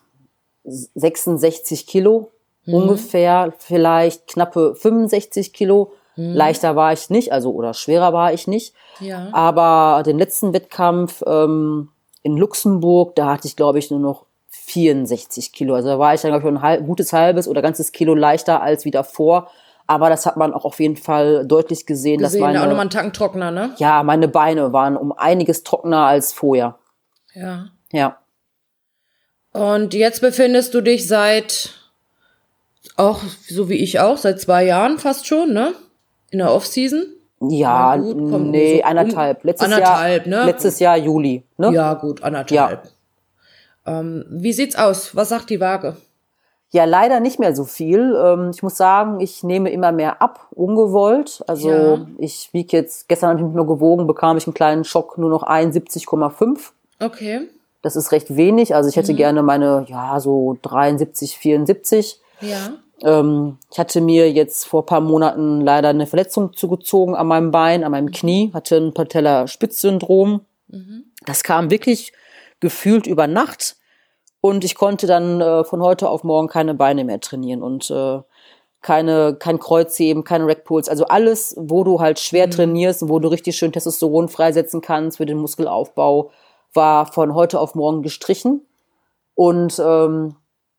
[0.65, 2.29] 66 Kilo
[2.67, 2.75] mhm.
[2.75, 5.95] ungefähr, vielleicht knappe 65 Kilo.
[6.17, 6.35] Mhm.
[6.35, 8.75] Leichter war ich nicht, also oder schwerer war ich nicht.
[9.01, 9.31] Ja.
[9.33, 11.89] Aber den letzten Wettkampf ähm,
[12.23, 15.75] in Luxemburg, da hatte ich, glaube ich, nur noch 64 Kilo.
[15.75, 18.63] Also da war ich dann, glaube ich, ein halb, gutes halbes oder ganzes Kilo leichter
[18.63, 19.51] als wie davor.
[19.87, 22.61] Aber das hat man auch auf jeden Fall deutlich gesehen, gesehen dass meine...
[22.61, 23.75] auch nochmal einen Tacken trockener, ne?
[23.79, 26.79] Ja, meine Beine waren um einiges trockener als vorher.
[27.35, 27.67] Ja.
[27.93, 28.19] Ja.
[29.53, 31.71] Und jetzt befindest du dich seit,
[32.97, 35.75] auch so wie ich auch, seit zwei Jahren fast schon, ne?
[36.31, 37.05] In der Off-Season.
[37.49, 39.45] Ja, gut, nee, so anderthalb.
[39.45, 40.47] Letztes anderthalb, Jahr, ne?
[40.51, 41.73] Letztes Jahr Juli, ne?
[41.73, 42.85] Ja, gut, anderthalb.
[42.85, 44.01] Ja.
[44.01, 45.17] Ähm, wie sieht's aus?
[45.17, 45.97] Was sagt die Waage?
[46.71, 48.17] Ja, leider nicht mehr so viel.
[48.17, 51.45] Ähm, ich muss sagen, ich nehme immer mehr ab, ungewollt.
[51.47, 52.07] Also ja.
[52.17, 55.29] ich wiege jetzt, gestern habe ich mich nur gewogen, bekam ich einen kleinen Schock, nur
[55.29, 56.71] noch 71,5.
[56.99, 57.43] Okay.
[57.83, 58.75] Das ist recht wenig.
[58.75, 59.17] Also ich hätte mhm.
[59.17, 62.21] gerne meine, ja, so 73, 74.
[62.41, 62.57] Ja.
[63.03, 67.85] Ähm, ich hatte mir jetzt vor paar Monaten leider eine Verletzung zugezogen an meinem Bein,
[67.85, 70.43] an meinem Knie, hatte ein Patellaspitzsyndrom.
[70.69, 71.05] Mhm.
[71.27, 72.13] Das kam wirklich
[72.61, 73.77] gefühlt über Nacht
[74.41, 78.21] und ich konnte dann äh, von heute auf morgen keine Beine mehr trainieren und äh,
[78.81, 82.51] keine, kein Kreuzheben, keine Rackpulls, also alles, wo du halt schwer mhm.
[82.51, 86.31] trainierst und wo du richtig schön Testosteron freisetzen kannst für den Muskelaufbau,
[86.75, 88.67] war von heute auf morgen gestrichen.
[89.35, 90.35] Und ähm,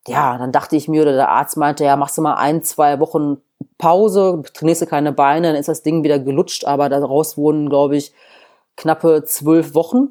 [0.08, 3.00] ja, dann dachte ich mir, oder der Arzt meinte, ja, machst du mal ein, zwei
[3.00, 3.38] Wochen
[3.78, 7.98] Pause, trainierst du keine Beine, dann ist das Ding wieder gelutscht, aber daraus wurden, glaube
[7.98, 8.14] ich,
[8.76, 10.10] knappe zwölf Wochen.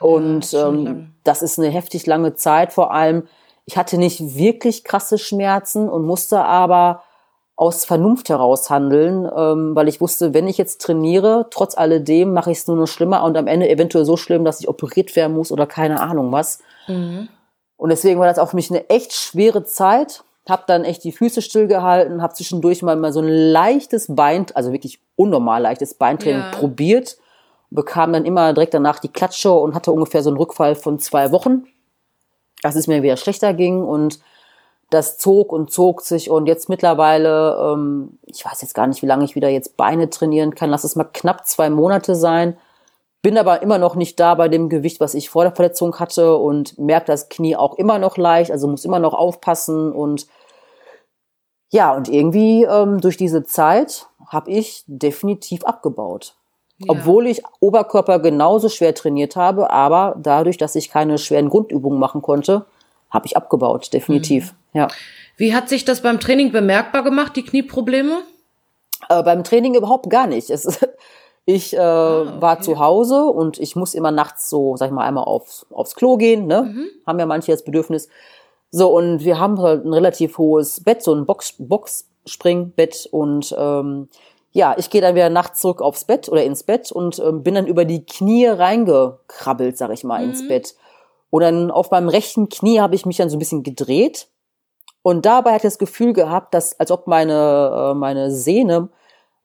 [0.00, 2.72] Und ja, ähm, das ist eine heftig lange Zeit.
[2.72, 3.24] Vor allem,
[3.66, 7.02] ich hatte nicht wirklich krasse Schmerzen und musste aber
[7.56, 12.50] aus Vernunft heraus handeln, ähm, weil ich wusste, wenn ich jetzt trainiere, trotz alledem mache
[12.50, 15.36] ich es nur noch schlimmer und am Ende eventuell so schlimm, dass ich operiert werden
[15.36, 16.60] muss oder keine Ahnung was.
[16.88, 17.28] Mhm.
[17.80, 20.22] Und deswegen war das auch für mich eine echt schwere Zeit.
[20.46, 24.70] Hab dann echt die Füße stillgehalten, hab zwischendurch mal, mal so ein leichtes Bein, also
[24.72, 26.50] wirklich unnormal leichtes Beintraining ja.
[26.50, 27.16] probiert,
[27.70, 31.32] bekam dann immer direkt danach die Klatsche und hatte ungefähr so einen Rückfall von zwei
[31.32, 31.64] Wochen,
[32.62, 34.20] dass es mir wieder schlechter ging und
[34.90, 36.28] das zog und zog sich.
[36.28, 40.10] Und jetzt mittlerweile, ähm, ich weiß jetzt gar nicht, wie lange ich wieder jetzt Beine
[40.10, 42.58] trainieren kann, lass es mal knapp zwei Monate sein,
[43.22, 46.36] bin aber immer noch nicht da bei dem Gewicht, was ich vor der Verletzung hatte
[46.36, 50.26] und merke das Knie auch immer noch leicht, also muss immer noch aufpassen und
[51.72, 56.34] ja, und irgendwie ähm, durch diese Zeit habe ich definitiv abgebaut.
[56.78, 56.86] Ja.
[56.88, 62.22] Obwohl ich Oberkörper genauso schwer trainiert habe, aber dadurch, dass ich keine schweren Grundübungen machen
[62.22, 62.64] konnte,
[63.10, 64.52] habe ich abgebaut, definitiv.
[64.52, 64.78] Mhm.
[64.78, 64.88] Ja.
[65.36, 68.22] Wie hat sich das beim Training bemerkbar gemacht, die Knieprobleme?
[69.08, 70.50] Äh, beim Training überhaupt gar nicht.
[70.50, 70.66] Es,
[71.54, 72.40] ich äh, ah, okay.
[72.40, 75.94] war zu Hause und ich muss immer nachts so, sag ich mal, einmal aufs, aufs
[75.94, 76.46] Klo gehen.
[76.46, 76.62] Ne?
[76.62, 76.86] Mhm.
[77.06, 78.08] Haben ja manche das Bedürfnis.
[78.70, 83.08] So, und wir haben halt ein relativ hohes Bett, so ein Box, Boxspringbett.
[83.10, 84.08] Und ähm,
[84.52, 87.54] ja, ich gehe dann wieder nachts zurück aufs Bett oder ins Bett und ähm, bin
[87.54, 90.30] dann über die Knie reingekrabbelt, sag ich mal, mhm.
[90.30, 90.74] ins Bett.
[91.30, 94.28] Und dann auf meinem rechten Knie habe ich mich dann so ein bisschen gedreht.
[95.02, 98.90] Und dabei hatte ich das Gefühl gehabt, dass als ob meine, äh, meine Sehne,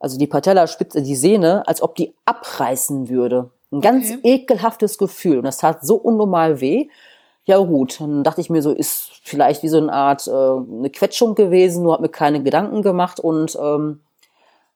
[0.06, 3.50] also die Patellaspitze, die Sehne, als ob die abreißen würde.
[3.72, 4.20] Ein ganz okay.
[4.22, 5.40] ekelhaftes Gefühl.
[5.40, 6.90] Und das tat so unnormal weh.
[7.46, 10.92] Ja gut, dann dachte ich mir so, ist vielleicht wie so eine Art äh, eine
[10.92, 14.02] Quetschung gewesen, nur habe mir keine Gedanken gemacht und ähm,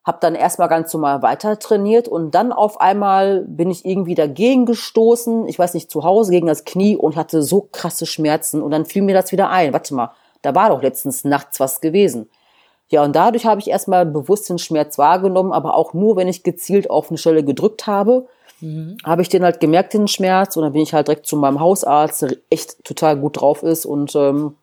[0.03, 4.65] habe dann erstmal ganz normal weiter trainiert und dann auf einmal bin ich irgendwie dagegen
[4.65, 8.71] gestoßen, ich weiß nicht, zu Hause gegen das Knie und hatte so krasse Schmerzen und
[8.71, 9.73] dann fiel mir das wieder ein.
[9.73, 10.11] Warte mal,
[10.41, 12.29] da war doch letztens nachts was gewesen.
[12.89, 16.43] Ja, und dadurch habe ich erstmal bewusst den Schmerz wahrgenommen, aber auch nur, wenn ich
[16.43, 18.25] gezielt auf eine Stelle gedrückt habe
[18.61, 18.97] Mhm.
[19.03, 21.59] Habe ich den halt gemerkt, den Schmerz, und dann bin ich halt direkt zu meinem
[21.59, 24.55] Hausarzt, der echt total gut drauf ist und ähm,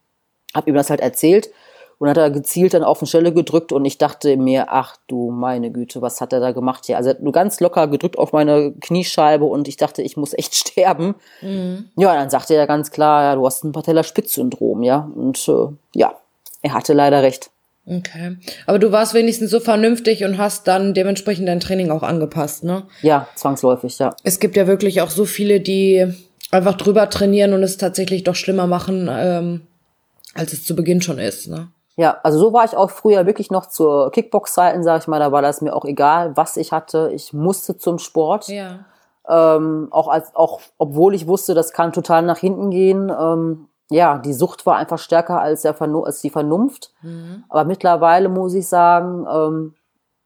[0.54, 1.50] habe ihm das halt erzählt
[1.98, 5.30] und hat er gezielt dann auf eine Stelle gedrückt und ich dachte mir, ach du
[5.30, 6.98] meine Güte, was hat er da gemacht hier?
[6.98, 10.34] Also er hat nur ganz locker gedrückt auf meine Kniescheibe und ich dachte, ich muss
[10.34, 11.14] echt sterben.
[11.40, 11.88] Mhm.
[11.96, 15.10] Ja, dann sagte er ganz klar, ja, du hast ein Patellaspitzsyndrom, ja.
[15.14, 16.14] Und äh, ja,
[16.62, 17.50] er hatte leider recht.
[17.86, 18.36] Okay.
[18.66, 22.82] Aber du warst wenigstens so vernünftig und hast dann dementsprechend dein Training auch angepasst, ne?
[23.00, 24.14] Ja, zwangsläufig, ja.
[24.24, 26.12] Es gibt ja wirklich auch so viele, die
[26.50, 29.60] einfach drüber trainieren und es tatsächlich doch schlimmer machen, ähm,
[30.34, 31.68] als es zu Beginn schon ist, ne?
[31.96, 35.32] Ja, also so war ich auch früher wirklich noch zur Kickbox-Zeiten, sag ich mal, da
[35.32, 37.10] war das mir auch egal, was ich hatte.
[37.14, 38.48] Ich musste zum Sport.
[38.48, 38.84] Ja.
[39.28, 43.10] Ähm, auch als, auch, obwohl ich wusste, das kann total nach hinten gehen.
[43.10, 46.92] Ähm, ja, die Sucht war einfach stärker als, der Vernu als die Vernunft.
[47.02, 47.44] Mhm.
[47.48, 49.74] Aber mittlerweile muss ich sagen, ähm,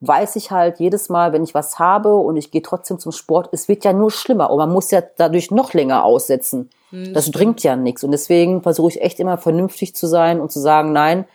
[0.00, 3.50] weiß ich halt jedes Mal, wenn ich was habe und ich gehe trotzdem zum Sport,
[3.52, 6.70] es wird ja nur schlimmer und man muss ja dadurch noch länger aussetzen.
[6.90, 8.02] Mhm, das bringt ja nichts.
[8.02, 11.26] Und deswegen versuche ich echt immer vernünftig zu sein und zu sagen, nein,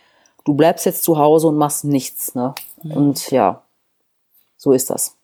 [0.44, 2.34] du bleibst jetzt zu Hause und machst nichts.
[2.34, 2.54] Ne?
[2.82, 2.92] Mhm.
[2.92, 3.62] Und ja,
[4.56, 5.16] so ist das.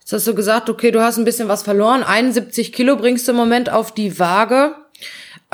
[0.00, 2.02] Jetzt hast du gesagt, okay, du hast ein bisschen was verloren.
[2.02, 4.74] 71 Kilo bringst du im Moment auf die Waage.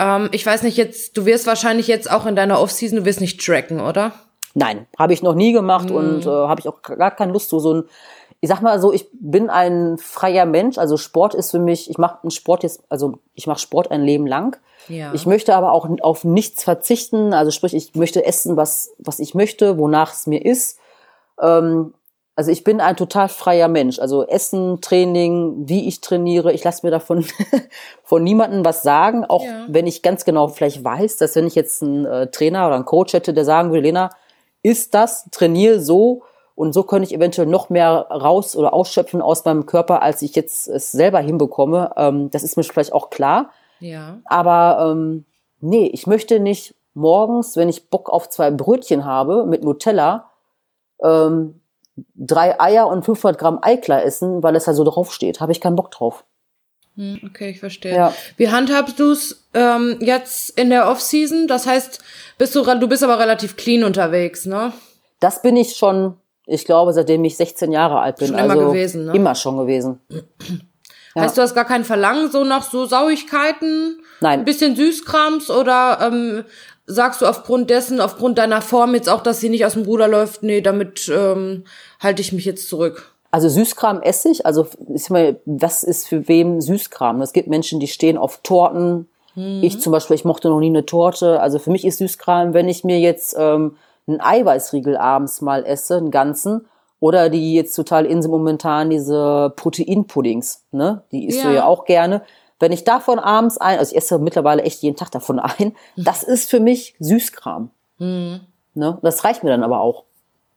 [0.00, 3.20] Ähm, ich weiß nicht, jetzt, du wirst wahrscheinlich jetzt auch in deiner Offseason, du wirst
[3.20, 4.12] nicht tracken, oder?
[4.54, 5.96] Nein, habe ich noch nie gemacht mhm.
[5.96, 7.84] und äh, habe ich auch gar keine Lust, so, so ein,
[8.40, 11.98] ich sag mal so, ich bin ein freier Mensch, also Sport ist für mich, ich
[11.98, 14.56] mache einen Sport jetzt, also ich mache Sport ein Leben lang.
[14.88, 15.12] Ja.
[15.12, 19.34] Ich möchte aber auch auf nichts verzichten, also sprich, ich möchte essen, was, was ich
[19.34, 20.78] möchte, wonach es mir ist.
[21.40, 21.92] Ähm,
[22.40, 23.98] also ich bin ein total freier Mensch.
[23.98, 27.22] Also Essen, Training, wie ich trainiere, ich lasse mir davon
[28.02, 29.66] von niemandem was sagen, auch ja.
[29.68, 32.86] wenn ich ganz genau vielleicht weiß, dass wenn ich jetzt einen äh, Trainer oder einen
[32.86, 34.08] Coach hätte, der sagen würde, Lena,
[34.62, 36.22] ist das, trainiere so
[36.54, 40.34] und so könnte ich eventuell noch mehr raus oder ausschöpfen aus meinem Körper, als ich
[40.34, 41.92] jetzt es selber hinbekomme.
[41.98, 43.50] Ähm, das ist mir vielleicht auch klar.
[43.80, 44.18] Ja.
[44.24, 45.26] Aber ähm,
[45.60, 50.30] nee, ich möchte nicht morgens, wenn ich Bock auf zwei Brötchen habe mit Nutella,
[51.02, 51.59] ähm,
[52.14, 55.40] drei Eier und 500 Gramm Eiklar essen, weil es da so draufsteht.
[55.40, 56.24] Habe ich keinen Bock drauf.
[56.96, 57.94] Hm, okay, ich verstehe.
[57.94, 58.14] Ja.
[58.36, 61.46] Wie handhabst du es ähm, jetzt in der Off-Season?
[61.46, 62.02] Das heißt,
[62.38, 64.72] bist du, du bist aber relativ clean unterwegs, ne?
[65.20, 68.28] Das bin ich schon, ich glaube, seitdem ich 16 Jahre alt bin.
[68.28, 69.12] Schon immer also gewesen, ne?
[69.14, 70.00] Immer schon gewesen.
[71.16, 71.22] Ja.
[71.22, 74.00] Heißt, du hast gar kein Verlangen so nach so Sauigkeiten?
[74.20, 74.40] Nein.
[74.40, 76.44] Ein bisschen Süßkrams oder ähm,
[76.90, 80.08] sagst du aufgrund dessen, aufgrund deiner Form jetzt auch, dass sie nicht aus dem Ruder
[80.08, 81.64] läuft, nee, damit ähm,
[82.00, 83.14] halte ich mich jetzt zurück?
[83.30, 84.44] Also Süßkram esse ich.
[84.44, 87.22] Also ich mal, was ist für wem Süßkram?
[87.22, 89.08] Es gibt Menschen, die stehen auf Torten.
[89.36, 89.60] Mhm.
[89.62, 91.40] Ich zum Beispiel, ich mochte noch nie eine Torte.
[91.40, 93.76] Also für mich ist Süßkram, wenn ich mir jetzt ähm,
[94.08, 96.66] einen Eiweißriegel abends mal esse, einen ganzen,
[96.98, 101.02] oder die jetzt total in sind momentan diese Proteinpuddings, ne?
[101.12, 101.48] Die isst ja.
[101.48, 102.22] du ja auch gerne.
[102.60, 106.22] Wenn ich davon abends ein, also ich esse mittlerweile echt jeden Tag davon ein, das
[106.22, 107.70] ist für mich Süßkram.
[107.98, 108.40] Mhm.
[108.74, 108.98] Ne?
[109.02, 110.04] Das reicht mir dann aber auch.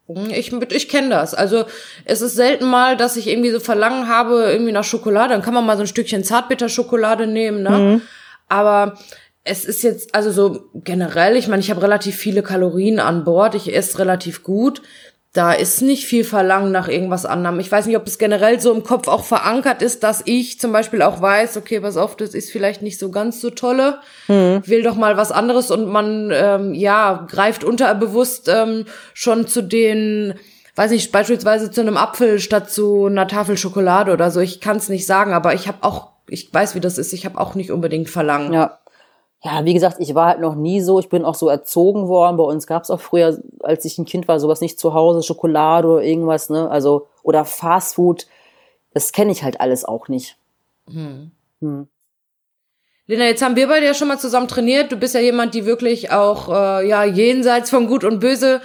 [0.07, 1.33] Mhm, ich, ich kenne das.
[1.33, 1.63] Also
[2.05, 5.33] es ist selten mal, dass ich irgendwie so Verlangen habe, irgendwie nach Schokolade.
[5.33, 7.69] Dann kann man mal so ein Stückchen Zartbitterschokolade nehmen, ne?
[7.69, 8.01] Mhm.
[8.49, 8.97] Aber
[9.45, 13.55] es ist jetzt, also so generell, ich meine, ich habe relativ viele Kalorien an Bord,
[13.55, 14.81] ich esse relativ gut.
[15.33, 17.59] Da ist nicht viel Verlangen nach irgendwas anderem.
[17.59, 20.71] Ich weiß nicht, ob es generell so im Kopf auch verankert ist, dass ich zum
[20.71, 24.61] Beispiel auch weiß, okay, pass auf, das ist vielleicht nicht so ganz so tolle, mhm.
[24.65, 30.35] will doch mal was anderes und man, ähm, ja, greift unterbewusst ähm, schon zu den,
[30.75, 34.39] weiß nicht, beispielsweise zu einem Apfel statt zu einer Tafel Schokolade oder so.
[34.39, 37.25] Ich kann es nicht sagen, aber ich habe auch, ich weiß, wie das ist, ich
[37.25, 38.53] habe auch nicht unbedingt Verlangen.
[38.53, 38.77] Ja
[39.43, 42.37] ja, wie gesagt, ich war halt noch nie so, ich bin auch so erzogen worden.
[42.37, 45.21] Bei uns gab es auch früher, als ich ein Kind war, sowas nicht zu Hause,
[45.21, 46.69] Schokolade oder irgendwas, ne?
[46.69, 48.25] Also, oder Fastfood.
[48.93, 50.37] Das kenne ich halt alles auch nicht.
[50.89, 51.31] Hm.
[51.59, 51.87] Hm.
[53.05, 54.93] Lena, jetzt haben wir beide ja schon mal zusammen trainiert.
[54.93, 58.61] Du bist ja jemand, die wirklich auch äh, ja jenseits von Gut und Böse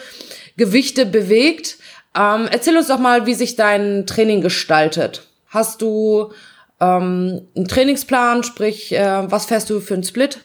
[0.57, 1.79] Gewichte bewegt.
[2.17, 5.27] Ähm, erzähl uns doch mal, wie sich dein Training gestaltet.
[5.49, 6.31] Hast du
[6.81, 10.45] ähm, einen Trainingsplan, sprich, äh, was fährst du für einen Split?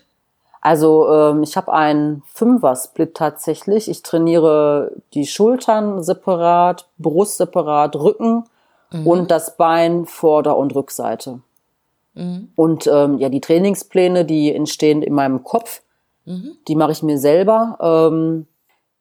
[0.66, 3.90] Also ähm, ich habe einen Fünfer-Split tatsächlich.
[3.90, 8.46] Ich trainiere die Schultern separat, Brust separat, Rücken
[8.90, 9.06] mhm.
[9.06, 11.42] und das Bein Vorder- und Rückseite.
[12.14, 12.54] Mhm.
[12.56, 15.82] Und ähm, ja, die Trainingspläne, die entstehen in meinem Kopf.
[16.24, 16.54] Mhm.
[16.70, 17.78] Die mache ich mir selber.
[17.82, 18.48] Ähm,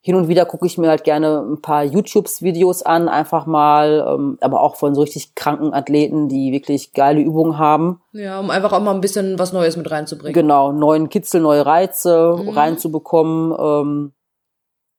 [0.05, 4.37] hin und wieder gucke ich mir halt gerne ein paar YouTube-Videos an, einfach mal, ähm,
[4.41, 8.01] aber auch von so richtig kranken Athleten, die wirklich geile Übungen haben.
[8.11, 10.33] Ja, um einfach auch mal ein bisschen was Neues mit reinzubringen.
[10.33, 12.49] Genau, neuen Kitzel, neue Reize mhm.
[12.49, 13.55] reinzubekommen.
[13.57, 14.13] Ähm,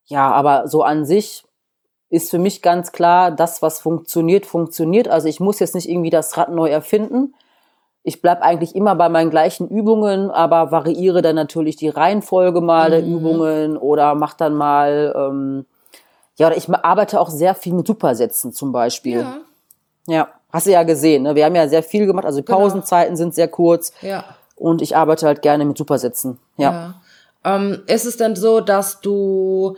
[0.05, 1.43] ja, aber so an sich
[2.09, 5.07] ist für mich ganz klar, das, was funktioniert, funktioniert.
[5.07, 7.35] Also ich muss jetzt nicht irgendwie das Rad neu erfinden
[8.05, 12.89] ich bleib eigentlich immer bei meinen gleichen Übungen, aber variiere dann natürlich die Reihenfolge mal
[12.89, 12.91] mhm.
[12.91, 15.65] der Übungen oder mach dann mal, ähm,
[16.37, 19.21] ja, oder ich arbeite auch sehr viel mit Supersätzen zum Beispiel.
[19.21, 19.37] Ja.
[20.07, 21.33] Ja, hast du ja gesehen, ne?
[21.33, 22.59] Wir haben ja sehr viel gemacht, also genau.
[22.59, 23.17] Pausenzeiten genau.
[23.17, 23.91] sind sehr kurz.
[24.01, 24.23] Ja.
[24.55, 26.37] Und ich arbeite halt gerne mit Supersätzen.
[26.57, 26.93] Ja.
[27.43, 27.55] ja.
[27.55, 29.77] Ähm, ist es denn so, dass du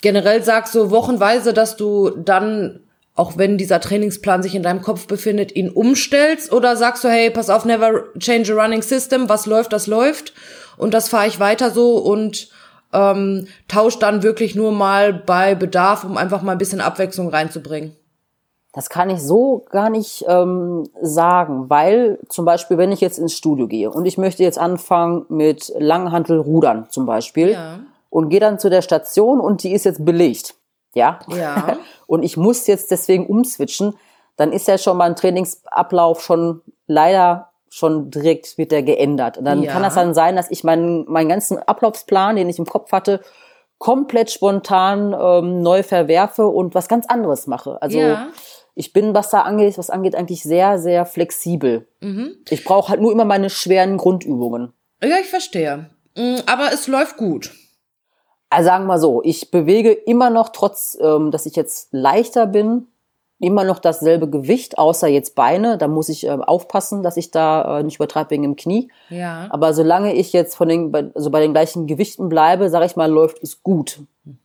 [0.00, 2.85] generell sagst, so wochenweise, dass du dann
[3.16, 6.52] auch wenn dieser Trainingsplan sich in deinem Kopf befindet, ihn umstellst?
[6.52, 10.34] Oder sagst du, hey, pass auf, never change a running system, was läuft, das läuft
[10.76, 12.50] und das fahre ich weiter so und
[12.92, 17.96] ähm, tausch dann wirklich nur mal bei Bedarf, um einfach mal ein bisschen Abwechslung reinzubringen?
[18.74, 23.32] Das kann ich so gar nicht ähm, sagen, weil zum Beispiel, wenn ich jetzt ins
[23.32, 27.78] Studio gehe und ich möchte jetzt anfangen mit Langhantelrudern zum Beispiel ja.
[28.10, 30.54] und gehe dann zu der Station und die ist jetzt belegt
[30.96, 31.76] ja, ja.
[32.06, 33.94] und ich muss jetzt deswegen umswitchen,
[34.36, 39.38] dann ist ja schon mal ein Trainingsablauf schon leider schon direkt wird der geändert.
[39.38, 39.72] Und dann ja.
[39.72, 43.20] kann das dann sein, dass ich meinen, meinen ganzen Ablaufsplan, den ich im Kopf hatte,
[43.78, 47.80] komplett spontan ähm, neu verwerfe und was ganz anderes mache.
[47.82, 48.28] Also ja.
[48.74, 51.86] ich bin, was da angeht, was angeht, eigentlich sehr, sehr flexibel.
[52.00, 52.36] Mhm.
[52.48, 54.72] Ich brauche halt nur immer meine schweren Grundübungen.
[55.02, 55.90] Ja, ich verstehe.
[56.16, 57.52] Mm, aber es läuft gut.
[58.48, 62.86] Also sagen wir so, ich bewege immer noch, trotz ähm, dass ich jetzt leichter bin,
[63.38, 65.76] immer noch dasselbe Gewicht, außer jetzt Beine.
[65.78, 68.90] Da muss ich äh, aufpassen, dass ich da äh, nicht übertreibe wegen dem Knie.
[69.10, 69.46] Ja.
[69.50, 73.10] Aber solange ich jetzt von den, also bei den gleichen Gewichten bleibe, sage ich mal,
[73.10, 74.00] läuft es gut.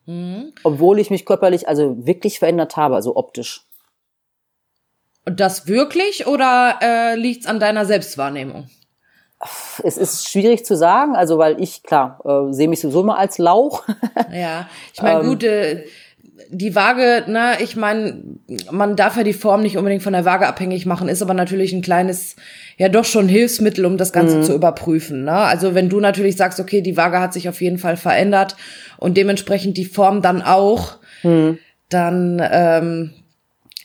[0.06, 0.54] Mhm.
[0.64, 3.66] Obwohl ich mich körperlich also wirklich verändert habe, also optisch.
[5.26, 8.68] Und das wirklich oder äh, liegt es an deiner Selbstwahrnehmung?
[9.84, 13.38] Es ist schwierig zu sagen, also weil ich, klar, äh, sehe mich sowieso mal als
[13.38, 13.84] Lauch.
[14.34, 15.86] ja, ich meine, ähm, gut, äh,
[16.50, 18.22] die Waage, ne, ich meine,
[18.72, 21.74] man darf ja die Form nicht unbedingt von der Waage abhängig machen, ist aber natürlich
[21.74, 22.36] ein kleines,
[22.78, 24.44] ja doch schon Hilfsmittel, um das Ganze mhm.
[24.44, 25.24] zu überprüfen.
[25.24, 25.34] Ne?
[25.34, 28.56] Also wenn du natürlich sagst, okay, die Waage hat sich auf jeden Fall verändert
[28.98, 31.58] und dementsprechend die Form dann auch, mhm.
[31.90, 33.12] dann ähm,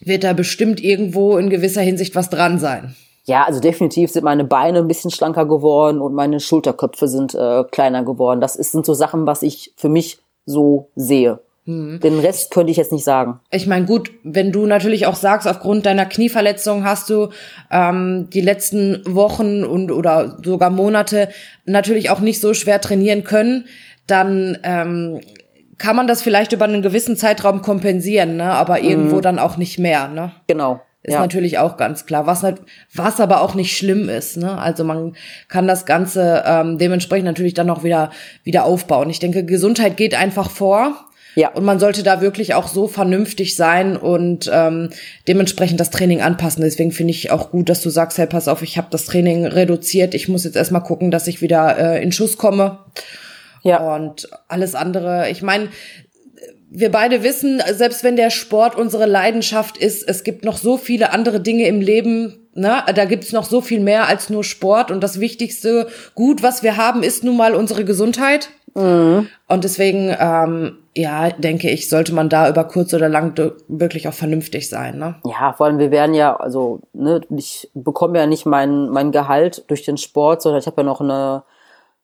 [0.01, 2.95] wird da bestimmt irgendwo in gewisser Hinsicht was dran sein.
[3.27, 7.65] Ja, also definitiv sind meine Beine ein bisschen schlanker geworden und meine Schulterköpfe sind äh,
[7.65, 8.41] kleiner geworden.
[8.41, 11.41] Das ist, sind so Sachen, was ich für mich so sehe.
[11.65, 11.99] Hm.
[11.99, 13.41] Den Rest könnte ich jetzt nicht sagen.
[13.51, 17.31] Ich meine, gut, wenn du natürlich auch sagst, aufgrund deiner Knieverletzung hast du
[17.73, 21.29] ähm, die letzten Wochen und oder sogar Monate
[21.65, 23.65] natürlich auch nicht so schwer trainieren können,
[24.07, 25.21] dann ähm,
[25.79, 28.53] kann man das vielleicht über einen gewissen Zeitraum kompensieren, ne?
[28.53, 29.23] aber irgendwo mhm.
[29.23, 30.07] dann auch nicht mehr.
[30.07, 30.31] Ne?
[30.47, 30.81] Genau.
[31.07, 31.21] Ist ja.
[31.21, 32.61] natürlich auch ganz klar, was, halt,
[32.93, 34.39] was aber auch nicht schlimm ist.
[34.39, 34.59] Ne?
[34.59, 35.15] Also man
[35.47, 38.11] kann das Ganze ähm, dementsprechend natürlich dann noch wieder,
[38.43, 39.09] wieder aufbauen.
[39.09, 40.97] Ich denke, Gesundheit geht einfach vor.
[41.37, 41.51] Ja.
[41.51, 44.91] Und man sollte da wirklich auch so vernünftig sein und ähm,
[45.29, 46.65] dementsprechend das Training anpassen.
[46.65, 49.47] Deswegen finde ich auch gut, dass du sagst, hey, pass auf, ich habe das Training
[49.47, 50.13] reduziert.
[50.13, 52.81] Ich muss jetzt erstmal gucken, dass ich wieder äh, in Schuss komme.
[53.63, 53.95] Ja.
[53.95, 55.69] Und alles andere, ich meine,
[56.71, 61.13] wir beide wissen, selbst wenn der Sport unsere Leidenschaft ist, es gibt noch so viele
[61.13, 62.83] andere Dinge im Leben, ne?
[62.95, 64.91] da gibt's noch so viel mehr als nur Sport.
[64.91, 68.51] Und das wichtigste Gut, was wir haben, ist nun mal unsere Gesundheit.
[68.75, 69.29] Mhm.
[69.49, 73.35] Und deswegen, ähm, ja, denke ich, sollte man da über kurz oder lang
[73.69, 74.99] wirklich auch vernünftig sein.
[74.99, 75.17] Ne?
[75.25, 79.65] Ja, vor allem wir werden ja, also ne, ich bekomme ja nicht mein, mein Gehalt
[79.69, 81.45] durch den Sport, sondern ich habe ja noch eine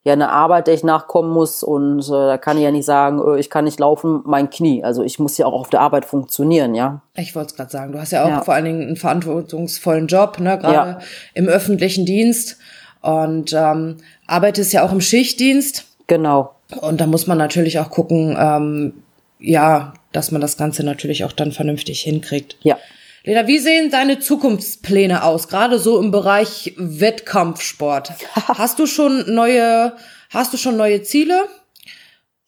[0.05, 3.20] ja eine Arbeit, der ich nachkommen muss und äh, da kann ich ja nicht sagen,
[3.24, 4.82] äh, ich kann nicht laufen, mein Knie.
[4.82, 7.03] Also ich muss ja auch auf der Arbeit funktionieren, ja.
[7.14, 8.42] Ich wollte es gerade sagen, du hast ja auch ja.
[8.42, 10.98] vor allen Dingen einen verantwortungsvollen Job, ne, gerade ja.
[11.34, 12.59] im öffentlichen Dienst
[13.00, 15.84] und ähm, arbeitest ja auch im Schichtdienst.
[16.09, 16.55] Genau.
[16.80, 18.94] Und da muss man natürlich auch gucken, ähm,
[19.38, 22.57] ja, dass man das Ganze natürlich auch dann vernünftig hinkriegt.
[22.62, 22.76] Ja.
[23.25, 28.12] Lena, wie sehen deine Zukunftspläne aus, gerade so im Bereich Wettkampfsport?
[28.49, 29.93] hast du schon neue,
[30.31, 31.45] hast du schon neue Ziele?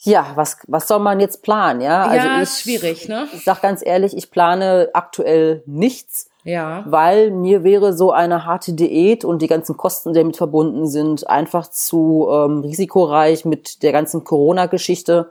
[0.00, 2.02] Ja, was, was soll man jetzt planen, ja?
[2.02, 3.28] Also ja, ich, ist schwierig, ne?
[3.32, 6.28] Ich sag ganz ehrlich, ich plane aktuell nichts.
[6.42, 6.84] Ja.
[6.86, 11.26] Weil mir wäre so eine harte Diät und die ganzen Kosten, die damit verbunden sind,
[11.30, 15.30] einfach zu ähm, risikoreich mit der ganzen Corona-Geschichte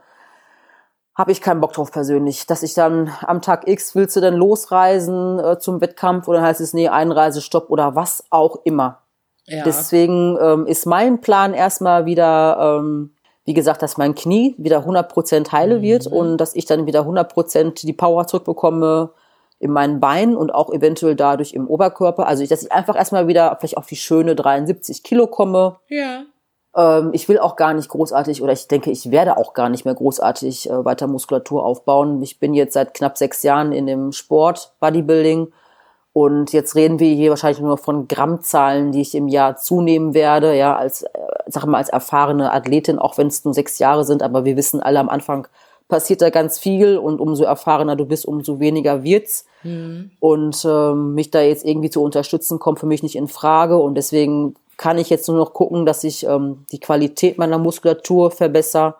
[1.15, 4.33] habe ich keinen Bock drauf persönlich, dass ich dann am Tag X willst du dann
[4.33, 9.03] losreisen äh, zum Wettkampf oder heißt es nee, Einreisestopp oder was auch immer.
[9.45, 9.63] Ja.
[9.63, 13.11] Deswegen ähm, ist mein Plan erstmal wieder, ähm,
[13.45, 15.81] wie gesagt, dass mein Knie wieder 100% heile mhm.
[15.81, 19.11] wird und dass ich dann wieder 100% die Power zurückbekomme
[19.59, 22.27] in meinen Beinen und auch eventuell dadurch im Oberkörper.
[22.27, 25.77] Also, ich, dass ich einfach erstmal wieder vielleicht auf die schöne 73 Kilo komme.
[25.89, 26.23] Ja.
[26.75, 29.85] Ähm, ich will auch gar nicht großartig oder ich denke, ich werde auch gar nicht
[29.85, 32.21] mehr großartig äh, weiter Muskulatur aufbauen.
[32.21, 35.51] Ich bin jetzt seit knapp sechs Jahren in dem Sport, Bodybuilding.
[36.13, 40.55] Und jetzt reden wir hier wahrscheinlich nur von Grammzahlen, die ich im Jahr zunehmen werde,
[40.55, 41.09] ja, als, äh,
[41.47, 44.79] sag mal, als erfahrene Athletin, auch wenn es nur sechs Jahre sind, aber wir wissen
[44.79, 45.47] alle am Anfang
[45.87, 49.45] passiert da ganz viel und umso erfahrener du bist, umso weniger wird's.
[49.63, 50.11] Mhm.
[50.19, 53.77] Und ähm, mich da jetzt irgendwie zu unterstützen, kommt für mich nicht in Frage.
[53.77, 58.31] Und deswegen kann ich jetzt nur noch gucken, dass ich ähm, die Qualität meiner Muskulatur
[58.31, 58.95] verbessere.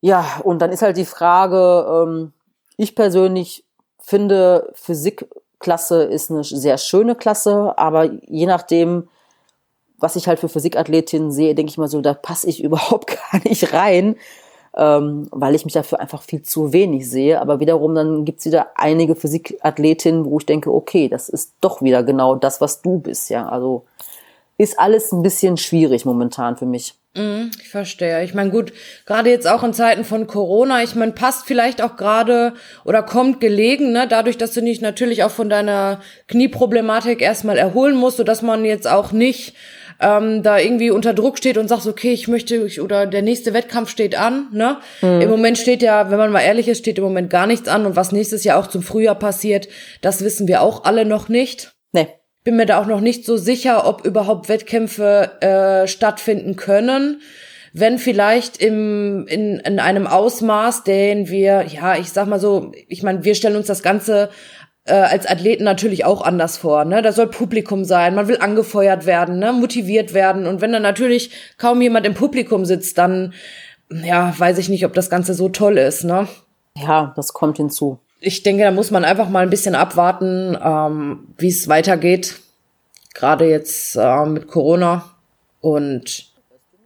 [0.00, 2.32] Ja, und dann ist halt die Frage, ähm,
[2.76, 3.64] ich persönlich
[3.98, 9.08] finde, Physikklasse ist eine sehr schöne Klasse, aber je nachdem,
[9.98, 13.42] was ich halt für Physikathletin sehe, denke ich mal so, da passe ich überhaupt gar
[13.44, 14.16] nicht rein
[14.76, 17.40] ähm, weil ich mich dafür einfach viel zu wenig sehe.
[17.40, 22.02] Aber wiederum dann gibt's wieder einige Physikathletinnen, wo ich denke, okay, das ist doch wieder
[22.02, 23.48] genau das, was du bist, ja.
[23.48, 23.84] Also
[24.58, 26.94] ist alles ein bisschen schwierig momentan für mich.
[27.16, 28.22] Mhm, ich verstehe.
[28.24, 28.72] Ich meine, gut,
[29.06, 32.52] gerade jetzt auch in Zeiten von Corona, ich meine, passt vielleicht auch gerade
[32.84, 37.96] oder kommt gelegen, ne, dadurch, dass du dich natürlich auch von deiner Knieproblematik erstmal erholen
[37.96, 39.54] musst, sodass man jetzt auch nicht
[40.00, 43.54] ähm, da irgendwie unter Druck steht und sagt, okay, ich möchte, ich, oder der nächste
[43.54, 44.78] Wettkampf steht an, ne?
[45.02, 45.20] Mhm.
[45.20, 47.86] Im Moment steht ja, wenn man mal ehrlich ist, steht im Moment gar nichts an
[47.86, 49.68] und was nächstes Jahr auch zum Frühjahr passiert,
[50.00, 51.72] das wissen wir auch alle noch nicht.
[51.92, 52.08] Nee.
[52.44, 57.20] Bin mir da auch noch nicht so sicher, ob überhaupt Wettkämpfe äh, stattfinden können
[57.78, 63.02] wenn vielleicht im, in, in einem Ausmaß, den wir, ja, ich sag mal so, ich
[63.02, 64.30] meine, wir stellen uns das Ganze
[64.86, 66.84] äh, als Athleten natürlich auch anders vor.
[66.84, 67.02] Ne?
[67.02, 69.52] Da soll Publikum sein, man will angefeuert werden, ne?
[69.52, 70.46] motiviert werden.
[70.46, 73.34] Und wenn dann natürlich kaum jemand im Publikum sitzt, dann
[73.90, 76.04] ja, weiß ich nicht, ob das Ganze so toll ist.
[76.04, 76.28] Ne?
[76.76, 77.98] Ja, das kommt hinzu.
[78.20, 82.36] Ich denke, da muss man einfach mal ein bisschen abwarten, ähm, wie es weitergeht.
[83.14, 85.04] Gerade jetzt äh, mit Corona.
[85.60, 86.26] Und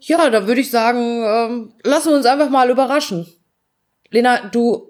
[0.00, 3.26] ja, da würde ich sagen, ähm, lassen wir uns einfach mal überraschen.
[4.10, 4.89] Lena, du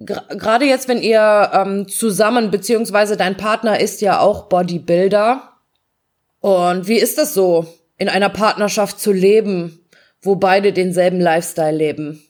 [0.00, 5.42] gerade jetzt, wenn ihr ähm, zusammen, beziehungsweise dein Partner ist ja auch Bodybuilder.
[6.40, 9.84] Und wie ist das so, in einer Partnerschaft zu leben,
[10.22, 12.22] wo beide denselben Lifestyle leben?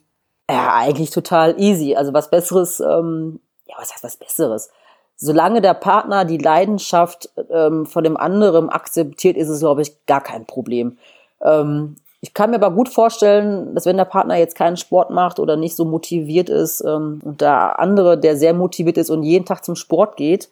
[0.51, 1.95] Ja, eigentlich total easy.
[1.95, 4.71] Also was Besseres, ähm, ja, was heißt was Besseres?
[5.17, 10.23] Solange der Partner die Leidenschaft ähm, von dem anderen akzeptiert, ist es, glaube ich, gar
[10.23, 10.97] kein Problem.
[11.43, 15.39] Ähm, ich kann mir aber gut vorstellen, dass wenn der Partner jetzt keinen Sport macht
[15.39, 19.45] oder nicht so motiviert ist ähm, und der andere, der sehr motiviert ist und jeden
[19.45, 20.49] Tag zum Sport geht,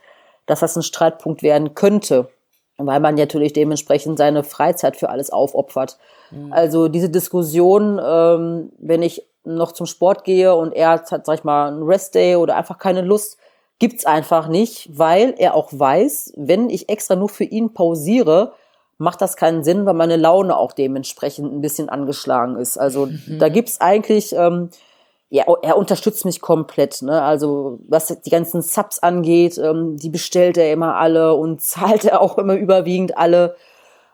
[0.47, 2.29] dass das ein Streitpunkt werden könnte,
[2.77, 5.99] weil man natürlich dementsprechend seine Freizeit für alles aufopfert.
[6.31, 6.53] Mhm.
[6.53, 11.45] Also diese Diskussion, ähm, wenn ich noch zum Sport gehe und er hat, sag ich
[11.45, 13.39] mal, einen Restday oder einfach keine Lust,
[13.81, 18.53] gibt's einfach nicht, weil er auch weiß, wenn ich extra nur für ihn pausiere,
[18.99, 22.79] macht das keinen Sinn, weil meine Laune auch dementsprechend ein bisschen angeschlagen ist.
[22.79, 23.39] Also mhm.
[23.39, 24.71] da gibt's eigentlich, ähm,
[25.29, 27.03] ja, er unterstützt mich komplett.
[27.03, 27.21] Ne?
[27.21, 32.21] Also was die ganzen Subs angeht, ähm, die bestellt er immer alle und zahlt er
[32.21, 33.57] auch immer überwiegend alle.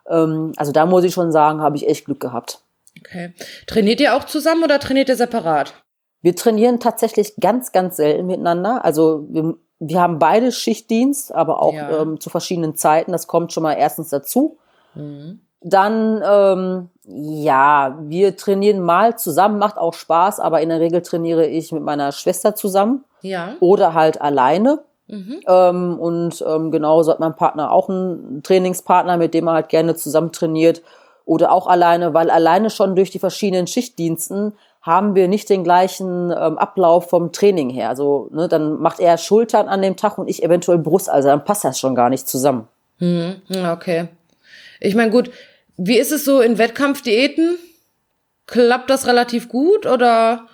[0.09, 2.63] Ähm, also da muss ich schon sagen, habe ich echt Glück gehabt.
[2.99, 3.33] Okay.
[3.67, 5.75] Trainiert ihr auch zusammen oder trainiert ihr separat?
[6.23, 8.85] Wir trainieren tatsächlich ganz, ganz selten miteinander.
[8.85, 12.03] Also wir, wir haben beide Schichtdienst, aber auch ja.
[12.03, 13.13] ähm, zu verschiedenen Zeiten.
[13.13, 14.59] Das kommt schon mal erstens dazu.
[14.95, 15.41] Mhm.
[15.61, 21.47] Dann ähm, Ja, wir trainieren mal zusammen, macht auch Spaß, aber in der Regel trainiere
[21.47, 23.05] ich mit meiner Schwester zusammen.
[23.23, 23.57] Ja.
[23.61, 24.81] Oder halt alleine.
[25.09, 25.41] Mhm.
[25.47, 29.95] Ähm, und ähm, genauso hat mein Partner auch einen Trainingspartner, mit dem er halt gerne
[29.95, 30.83] zusammen trainiert.
[31.25, 36.33] Oder auch alleine, weil alleine schon durch die verschiedenen Schichtdiensten haben wir nicht den gleichen
[36.33, 37.89] ähm, Ablauf vom Training her.
[37.89, 41.09] Also ne, dann macht er Schultern an dem Tag und ich eventuell Brust.
[41.09, 42.67] Also dann passt das schon gar nicht zusammen.
[42.99, 43.43] Mhm.
[43.73, 44.09] Okay.
[44.83, 45.31] Ich meine, gut,
[45.77, 47.57] wie ist es so in Wettkampfdiäten?
[48.47, 50.47] Klappt das relativ gut oder?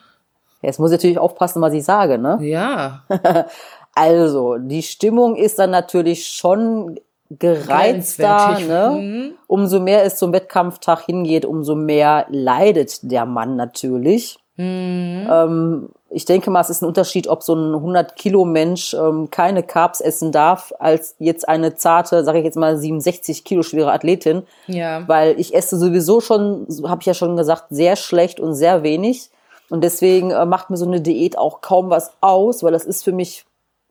[0.63, 2.39] Jetzt muss ich natürlich aufpassen, was ich sage, ne?
[2.43, 3.05] Ja.
[3.95, 7.01] also, die Stimmung ist dann natürlich schon
[7.31, 8.99] gereizter, ne?
[9.01, 9.33] Mhm.
[9.47, 14.39] Umso mehr es zum Wettkampftag hingeht, umso mehr leidet der Mann natürlich.
[14.57, 15.27] Mhm.
[15.31, 19.31] Ähm, ich denke mal, es ist ein Unterschied, ob so ein 100 Kilo Mensch ähm,
[19.31, 23.93] keine Carbs essen darf, als jetzt eine zarte, sage ich jetzt mal 67 Kilo schwere
[23.93, 24.45] Athletin.
[24.67, 25.07] Ja.
[25.07, 29.31] Weil ich esse sowieso schon, habe ich ja schon gesagt, sehr schlecht und sehr wenig.
[29.69, 33.05] Und deswegen äh, macht mir so eine Diät auch kaum was aus, weil das ist
[33.05, 33.45] für mich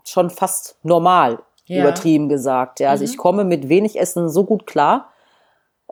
[0.04, 1.82] schon fast normal, ja.
[1.82, 2.80] übertrieben gesagt.
[2.80, 3.12] Ja, also mhm.
[3.12, 5.10] ich komme mit wenig Essen so gut klar.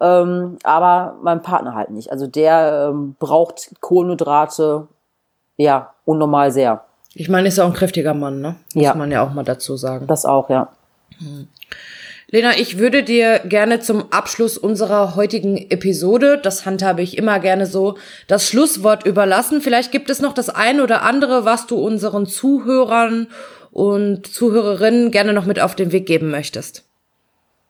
[0.01, 2.11] Ähm, aber mein Partner halt nicht.
[2.11, 4.87] Also der ähm, braucht Kohlenhydrate,
[5.57, 6.85] ja, unnormal sehr.
[7.13, 8.55] Ich meine, ist ja auch ein kräftiger Mann, ne?
[8.73, 8.93] Muss ja.
[8.95, 10.07] man ja auch mal dazu sagen.
[10.07, 10.69] Das auch, ja.
[11.17, 11.47] Hm.
[12.27, 17.67] Lena, ich würde dir gerne zum Abschluss unserer heutigen Episode, das handhabe ich immer gerne
[17.67, 17.97] so,
[18.27, 19.61] das Schlusswort überlassen.
[19.61, 23.27] Vielleicht gibt es noch das ein oder andere, was du unseren Zuhörern
[23.71, 26.83] und Zuhörerinnen gerne noch mit auf den Weg geben möchtest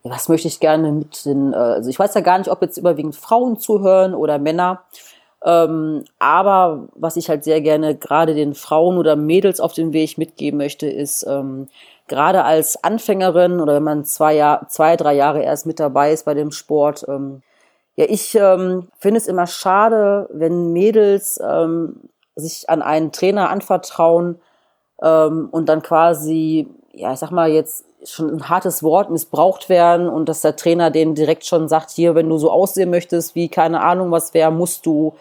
[0.05, 2.77] was möchte ich gerne mit den, äh, also ich weiß ja gar nicht, ob jetzt
[2.77, 4.83] überwiegend Frauen zuhören oder Männer.
[5.45, 10.17] Ähm, aber was ich halt sehr gerne gerade den Frauen oder Mädels auf den Weg
[10.17, 11.67] mitgeben möchte, ist ähm,
[12.07, 16.25] gerade als Anfängerin oder wenn man zwei, Jahr, zwei, drei Jahre erst mit dabei ist
[16.25, 17.43] bei dem Sport, ähm,
[17.95, 22.01] ja, ich ähm, finde es immer schade, wenn Mädels ähm,
[22.35, 24.39] sich an einen Trainer anvertrauen
[25.01, 30.07] ähm, und dann quasi, ja, ich sag mal jetzt schon ein hartes Wort missbraucht werden
[30.09, 33.49] und dass der Trainer denen direkt schon sagt, hier, wenn du so aussehen möchtest, wie
[33.49, 35.13] keine Ahnung was wäre, musst du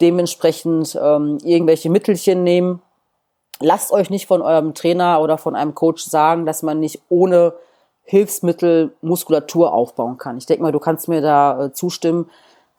[0.00, 2.82] dementsprechend ähm, irgendwelche Mittelchen nehmen.
[3.60, 7.54] Lasst euch nicht von eurem Trainer oder von einem Coach sagen, dass man nicht ohne
[8.02, 10.36] Hilfsmittel Muskulatur aufbauen kann.
[10.36, 12.28] Ich denke mal, du kannst mir da äh, zustimmen,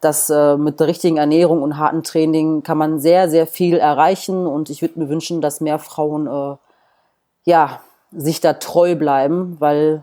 [0.00, 4.46] dass äh, mit der richtigen Ernährung und harten Training kann man sehr, sehr viel erreichen
[4.46, 6.56] und ich würde mir wünschen, dass mehr Frauen äh,
[7.44, 7.80] ja
[8.16, 10.02] sich da treu bleiben, weil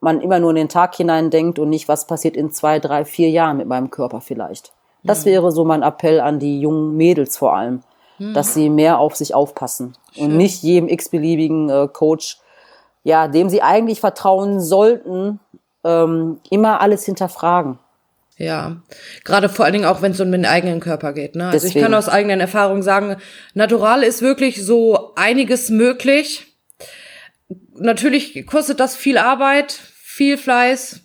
[0.00, 3.04] man immer nur in den Tag hinein denkt und nicht, was passiert in zwei, drei,
[3.04, 4.72] vier Jahren mit meinem Körper vielleicht.
[5.02, 5.30] Das mhm.
[5.30, 7.82] wäre so mein Appell an die jungen Mädels vor allem,
[8.18, 8.34] mhm.
[8.34, 10.24] dass sie mehr auf sich aufpassen Schön.
[10.24, 12.38] und nicht jedem x-beliebigen äh, Coach,
[13.02, 15.40] ja, dem sie eigentlich vertrauen sollten,
[15.84, 17.78] ähm, immer alles hinterfragen.
[18.36, 18.78] Ja,
[19.24, 21.36] gerade vor allen Dingen auch, wenn es um den eigenen Körper geht.
[21.36, 21.46] Ne?
[21.46, 21.78] Also Deswegen.
[21.78, 23.16] ich kann aus eigenen Erfahrungen sagen,
[23.54, 26.53] natural ist wirklich so einiges möglich
[27.74, 31.00] natürlich kostet das viel Arbeit, viel Fleiß,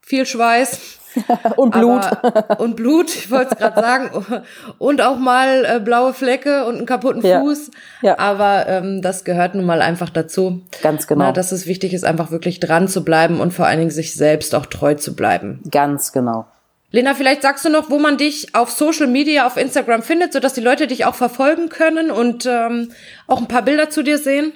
[0.00, 1.00] viel Schweiß.
[1.56, 2.02] und Blut.
[2.02, 4.44] Aber, und Blut, ich wollte es gerade sagen.
[4.78, 7.70] Und auch mal äh, blaue Flecke und einen kaputten Fuß.
[8.02, 8.10] Ja.
[8.10, 8.18] ja.
[8.18, 10.62] Aber ähm, das gehört nun mal einfach dazu.
[10.82, 11.26] Ganz genau.
[11.26, 14.14] Na, dass es wichtig ist, einfach wirklich dran zu bleiben und vor allen Dingen sich
[14.14, 15.62] selbst auch treu zu bleiben.
[15.70, 16.46] Ganz genau.
[16.90, 20.54] Lena, vielleicht sagst du noch, wo man dich auf Social Media, auf Instagram findet, sodass
[20.54, 22.92] die Leute dich auch verfolgen können und ähm,
[23.26, 24.52] auch ein paar Bilder zu dir sehen?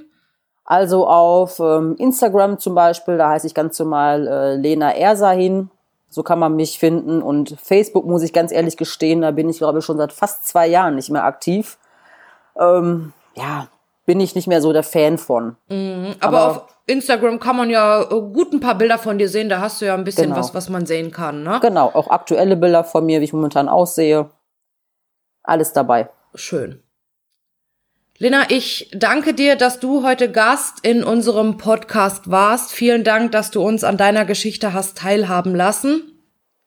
[0.71, 5.71] Also auf ähm, Instagram zum Beispiel, da heiße ich ganz normal äh, Lena Ersahin.
[6.11, 7.23] So kann man mich finden.
[7.23, 10.47] Und Facebook muss ich ganz ehrlich gestehen, da bin ich, glaube ich, schon seit fast
[10.47, 11.79] zwei Jahren nicht mehr aktiv.
[12.55, 13.69] Ähm, ja,
[14.05, 15.57] bin ich nicht mehr so der Fan von.
[15.71, 19.31] Mhm, aber, aber, auf Instagram kann man ja äh, gut ein paar Bilder von dir
[19.31, 19.49] sehen.
[19.49, 20.37] Da hast du ja ein bisschen genau.
[20.37, 21.61] was, was man sehen kann, ne?
[21.63, 24.29] Genau, auch aktuelle Bilder von mir, wie ich momentan aussehe.
[25.43, 26.11] Alles dabei.
[26.35, 26.83] Schön.
[28.21, 32.73] Lena, ich danke dir, dass du heute Gast in unserem Podcast warst.
[32.73, 36.03] Vielen Dank, dass du uns an deiner Geschichte hast teilhaben lassen.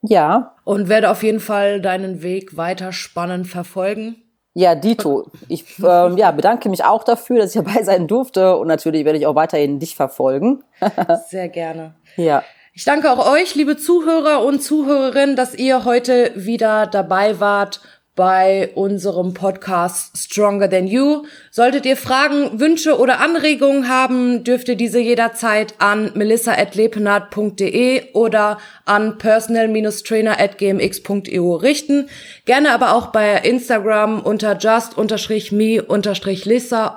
[0.01, 0.55] Ja.
[0.63, 4.15] Und werde auf jeden Fall deinen Weg weiter spannend verfolgen.
[4.53, 5.29] Ja, Dito.
[5.49, 9.19] Ich ähm, ja, bedanke mich auch dafür, dass ich dabei sein durfte und natürlich werde
[9.19, 10.63] ich auch weiterhin dich verfolgen.
[11.27, 11.95] Sehr gerne.
[12.15, 12.43] Ja.
[12.73, 17.81] Ich danke auch euch, liebe Zuhörer und Zuhörerinnen, dass ihr heute wieder dabei wart
[18.15, 21.23] bei unserem Podcast Stronger Than You.
[21.49, 29.17] Solltet ihr Fragen, Wünsche oder Anregungen haben, dürft ihr diese jederzeit an melissa.lepenhardt.de oder an
[29.17, 32.09] personal-trainer.gmx.eu richten.
[32.45, 35.77] Gerne aber auch bei Instagram unter just-me-lissa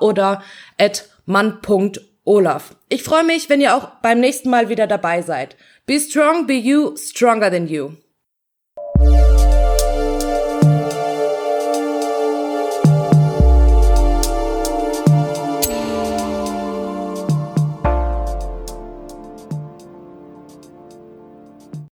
[0.00, 0.42] oder
[0.78, 2.76] at man.olaf.
[2.88, 5.56] Ich freue mich, wenn ihr auch beim nächsten Mal wieder dabei seid.
[5.86, 7.92] Be strong, be you, stronger than you.